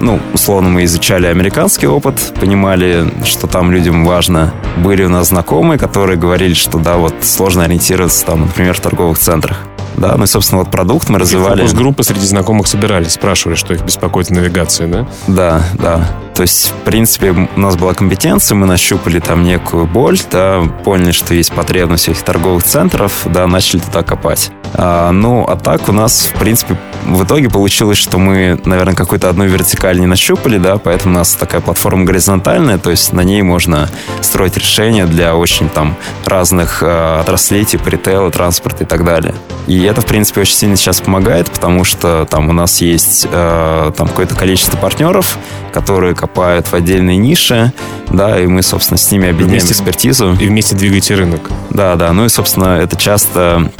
ну, 0.00 0.18
условно, 0.32 0.68
мы 0.70 0.84
изучали 0.84 1.26
американский 1.26 1.86
опыт, 1.86 2.32
понимали, 2.40 3.06
что 3.24 3.46
там 3.46 3.70
людям 3.70 4.04
важно. 4.04 4.52
Были 4.78 5.04
у 5.04 5.08
нас 5.08 5.28
знакомые, 5.28 5.78
которые 5.78 6.18
говорили, 6.18 6.54
что 6.54 6.78
да, 6.78 6.96
вот 6.96 7.14
сложно 7.22 7.64
ориентироваться 7.64 8.24
там, 8.24 8.42
например, 8.42 8.74
в 8.74 8.80
торговых 8.80 9.18
центрах. 9.18 9.58
Да, 9.96 10.16
и, 10.22 10.26
собственно, 10.26 10.60
вот 10.60 10.70
продукт 10.70 11.08
мы 11.08 11.18
развивали. 11.18 11.66
С 11.66 11.74
группы 11.74 12.02
среди 12.02 12.26
знакомых 12.26 12.66
собирались, 12.66 13.12
спрашивали, 13.12 13.56
что 13.56 13.74
их 13.74 13.82
беспокоит 13.82 14.28
в 14.28 14.30
навигации, 14.30 14.86
да? 14.86 15.06
Да, 15.26 15.62
да. 15.74 16.08
То 16.34 16.42
есть, 16.42 16.70
в 16.70 16.84
принципе, 16.84 17.32
у 17.54 17.60
нас 17.60 17.76
была 17.76 17.92
компетенция, 17.92 18.56
мы 18.56 18.66
нащупали 18.66 19.20
там 19.20 19.44
некую 19.44 19.86
боль, 19.86 20.18
да, 20.30 20.62
поняли, 20.84 21.12
что 21.12 21.34
есть 21.34 21.52
потребность 21.52 22.08
этих 22.08 22.22
торговых 22.22 22.62
центров, 22.62 23.26
да, 23.26 23.46
начали 23.46 23.80
туда 23.80 24.02
копать. 24.02 24.50
А, 24.74 25.10
ну, 25.10 25.44
а 25.46 25.56
так 25.56 25.88
у 25.88 25.92
нас, 25.92 26.30
в 26.34 26.38
принципе, 26.38 26.78
в 27.04 27.24
итоге 27.24 27.50
получилось, 27.50 27.98
что 27.98 28.18
мы, 28.18 28.58
наверное, 28.64 28.94
какой-то 28.94 29.28
одной 29.28 29.48
вертикаль 29.48 29.98
не 30.00 30.06
нащупали, 30.06 30.58
да, 30.58 30.78
поэтому 30.78 31.14
у 31.14 31.18
нас 31.18 31.34
такая 31.34 31.60
платформа 31.60 32.04
горизонтальная, 32.04 32.78
то 32.78 32.90
есть 32.90 33.12
на 33.12 33.22
ней 33.22 33.42
можно 33.42 33.88
строить 34.22 34.56
решения 34.56 35.06
для 35.06 35.36
очень 35.36 35.68
там 35.68 35.96
разных 36.24 36.82
э, 36.82 37.20
отраслей, 37.20 37.64
типа 37.64 37.88
ритейла, 37.88 38.30
транспорта 38.30 38.84
и 38.84 38.86
так 38.86 39.04
далее. 39.04 39.34
И 39.66 39.76
это, 39.90 40.00
в 40.00 40.06
принципе, 40.06 40.42
очень 40.42 40.54
сильно 40.54 40.76
сейчас 40.76 41.00
помогает, 41.00 41.50
потому 41.50 41.84
что 41.84 42.26
там 42.30 42.48
у 42.48 42.52
нас 42.52 42.80
есть 42.80 43.26
э, 43.30 43.92
там 43.96 44.08
какое-то 44.08 44.36
количество 44.36 44.76
партнеров, 44.76 45.38
которые 45.72 46.14
копают 46.14 46.68
в 46.68 46.74
отдельные 46.74 47.16
ниши, 47.16 47.72
да, 48.08 48.38
и 48.38 48.46
мы, 48.46 48.62
собственно, 48.62 48.98
с 48.98 49.10
ними 49.10 49.28
объединяем 49.28 49.60
вместе, 49.60 49.72
экспертизу. 49.72 50.36
И 50.40 50.46
вместе 50.46 50.76
двигаете 50.76 51.14
рынок. 51.14 51.50
Да, 51.70 51.96
да, 51.96 52.12
ну 52.12 52.24
и, 52.24 52.28
собственно, 52.28 52.78
это 52.78 52.96
часто 52.96 53.70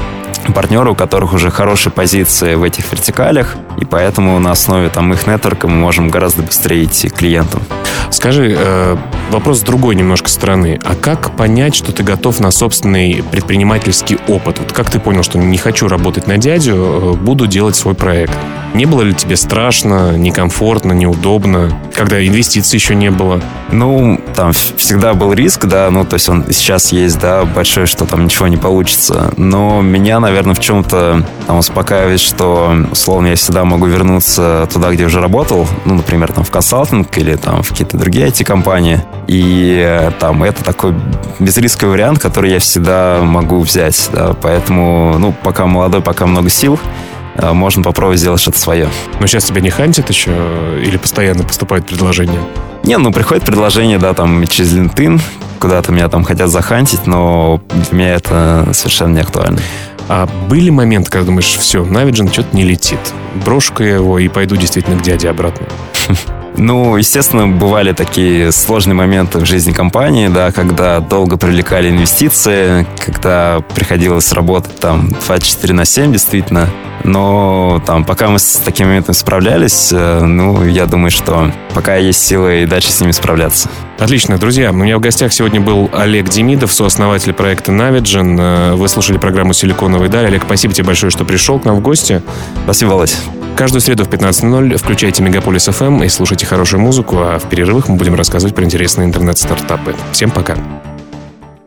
партнеры, 0.48 0.90
у 0.90 0.94
которых 0.94 1.32
уже 1.32 1.50
хорошие 1.50 1.92
позиции 1.92 2.54
в 2.54 2.62
этих 2.62 2.90
вертикалях, 2.90 3.56
и 3.78 3.84
поэтому 3.84 4.38
на 4.38 4.52
основе 4.52 4.88
там 4.88 5.12
их 5.12 5.26
нетворка 5.26 5.68
мы 5.68 5.76
можем 5.76 6.08
гораздо 6.08 6.42
быстрее 6.42 6.84
идти 6.84 7.08
к 7.08 7.14
клиентам. 7.14 7.62
Скажи, 8.10 8.56
э, 8.58 8.96
вопрос 9.30 9.60
с 9.60 9.62
другой 9.62 9.94
немножко 9.94 10.28
стороны. 10.28 10.80
А 10.84 10.94
как 10.94 11.36
понять, 11.36 11.74
что 11.74 11.92
ты 11.92 12.02
готов 12.02 12.40
на 12.40 12.50
собственный 12.50 13.22
предпринимательский 13.30 14.18
опыт? 14.26 14.58
Вот 14.58 14.72
как 14.72 14.90
ты 14.90 14.98
понял, 14.98 15.22
что 15.22 15.38
не 15.38 15.58
хочу 15.58 15.88
работать 15.88 16.26
на 16.26 16.36
дядю, 16.36 16.74
э, 16.74 17.12
буду 17.14 17.46
делать 17.46 17.76
свой 17.76 17.94
проект? 17.94 18.32
Не 18.74 18.86
было 18.86 19.02
ли 19.02 19.14
тебе 19.14 19.36
страшно, 19.36 20.16
некомфортно, 20.16 20.92
неудобно, 20.92 21.76
когда 21.92 22.24
инвестиций 22.24 22.76
еще 22.76 22.94
не 22.94 23.10
было? 23.10 23.40
Ну, 23.72 24.20
там 24.34 24.52
всегда 24.52 25.14
был 25.14 25.32
риск, 25.32 25.66
да, 25.66 25.90
ну, 25.90 26.04
то 26.04 26.14
есть 26.14 26.28
он 26.28 26.44
сейчас 26.50 26.92
есть, 26.92 27.18
да, 27.18 27.44
большой, 27.44 27.86
что 27.86 28.04
там 28.06 28.24
ничего 28.24 28.46
не 28.46 28.56
получится. 28.56 29.32
Но 29.36 29.82
меня, 29.82 30.20
наверное, 30.20 30.29
в 30.30 30.60
чем-то 30.60 31.24
там 31.46 31.58
успокаивает, 31.58 32.20
что, 32.20 32.74
условно, 32.90 33.28
я 33.28 33.36
всегда 33.36 33.64
могу 33.64 33.86
вернуться 33.86 34.68
туда, 34.72 34.92
где 34.92 35.04
уже 35.04 35.20
работал, 35.20 35.66
ну, 35.84 35.94
например, 35.94 36.32
там 36.32 36.44
в 36.44 36.50
консалтинг 36.50 37.16
или 37.18 37.36
там 37.36 37.62
в 37.62 37.70
какие-то 37.70 37.96
другие 37.96 38.28
IT-компании. 38.28 39.02
И 39.26 40.10
там 40.18 40.42
это 40.42 40.64
такой 40.64 40.94
безрисковый 41.38 41.94
вариант, 41.94 42.18
который 42.18 42.50
я 42.50 42.58
всегда 42.58 43.20
могу 43.22 43.60
взять, 43.60 44.10
да, 44.12 44.34
поэтому, 44.40 45.16
ну, 45.18 45.34
пока 45.42 45.66
молодой, 45.66 46.00
пока 46.00 46.26
много 46.26 46.50
сил, 46.50 46.78
Э, 47.36 47.52
можно 47.52 47.82
попробовать 47.82 48.18
сделать 48.18 48.40
что-то 48.40 48.58
свое. 48.58 48.88
Но 49.18 49.26
сейчас 49.26 49.44
тебя 49.44 49.60
не 49.60 49.70
хантит 49.70 50.08
еще 50.08 50.30
или 50.82 50.96
постоянно 50.96 51.44
поступают 51.44 51.86
предложения? 51.86 52.40
Не, 52.84 52.96
ну 52.98 53.12
приходит 53.12 53.44
предложение, 53.44 53.98
да, 53.98 54.14
там 54.14 54.46
через 54.46 54.72
LinkedIn, 54.74 55.20
куда-то 55.58 55.92
меня 55.92 56.08
там 56.08 56.24
хотят 56.24 56.48
захантить, 56.48 57.06
но 57.06 57.60
для 57.68 57.98
меня 57.98 58.14
это 58.14 58.68
совершенно 58.72 59.14
не 59.14 59.20
актуально. 59.20 59.60
А 60.12 60.26
были 60.26 60.70
моменты, 60.70 61.08
когда 61.08 61.26
думаешь, 61.26 61.56
все, 61.56 61.84
Navigen 61.84 62.32
что-то 62.32 62.56
не 62.56 62.64
летит. 62.64 62.98
Брошу-ка 63.44 63.84
я 63.84 63.94
его 63.94 64.18
и 64.18 64.26
пойду 64.26 64.56
действительно 64.56 64.98
к 64.98 65.02
дяде 65.02 65.28
обратно. 65.28 65.68
Ну, 66.60 66.96
естественно, 66.96 67.48
бывали 67.48 67.92
такие 67.92 68.52
сложные 68.52 68.94
моменты 68.94 69.38
в 69.38 69.46
жизни 69.46 69.72
компании, 69.72 70.28
да, 70.28 70.52
когда 70.52 71.00
долго 71.00 71.38
привлекали 71.38 71.88
инвестиции, 71.88 72.86
когда 73.02 73.62
приходилось 73.74 74.30
работать 74.32 74.78
там 74.78 75.10
24 75.26 75.72
на 75.72 75.86
7, 75.86 76.12
действительно. 76.12 76.68
Но 77.02 77.82
там, 77.86 78.04
пока 78.04 78.28
мы 78.28 78.38
с 78.38 78.56
такими 78.56 78.88
моментами 78.88 79.14
справлялись, 79.14 79.88
э, 79.90 80.22
ну, 80.22 80.66
я 80.66 80.84
думаю, 80.84 81.10
что 81.10 81.50
пока 81.72 81.96
есть 81.96 82.22
силы 82.22 82.64
и 82.64 82.66
дальше 82.66 82.92
с 82.92 83.00
ними 83.00 83.12
справляться. 83.12 83.70
Отлично, 83.98 84.36
друзья. 84.36 84.70
У 84.70 84.74
меня 84.74 84.98
в 84.98 85.00
гостях 85.00 85.32
сегодня 85.32 85.62
был 85.62 85.88
Олег 85.94 86.28
Демидов, 86.28 86.74
сооснователь 86.74 87.32
проекта 87.32 87.72
Navigen. 87.72 88.36
Э, 88.38 88.74
вы 88.74 88.86
слушали 88.88 89.16
программу 89.16 89.54
«Силиконовый 89.54 90.10
даль». 90.10 90.26
Олег, 90.26 90.42
спасибо 90.44 90.74
тебе 90.74 90.88
большое, 90.88 91.10
что 91.10 91.24
пришел 91.24 91.58
к 91.58 91.64
нам 91.64 91.76
в 91.76 91.80
гости. 91.80 92.20
Спасибо, 92.64 92.90
Володь. 92.90 93.16
Каждую 93.56 93.80
среду 93.80 94.04
в 94.04 94.08
15.00 94.08 94.76
включайте 94.76 95.22
Мегаполис 95.22 95.68
FM 95.68 96.04
и 96.04 96.08
слушайте 96.08 96.46
хорошую 96.46 96.80
музыку, 96.80 97.18
а 97.18 97.38
в 97.38 97.48
перерывах 97.48 97.88
мы 97.88 97.96
будем 97.96 98.14
рассказывать 98.14 98.54
про 98.54 98.64
интересные 98.64 99.06
интернет-стартапы. 99.06 99.94
Всем 100.12 100.30
пока. 100.30 100.56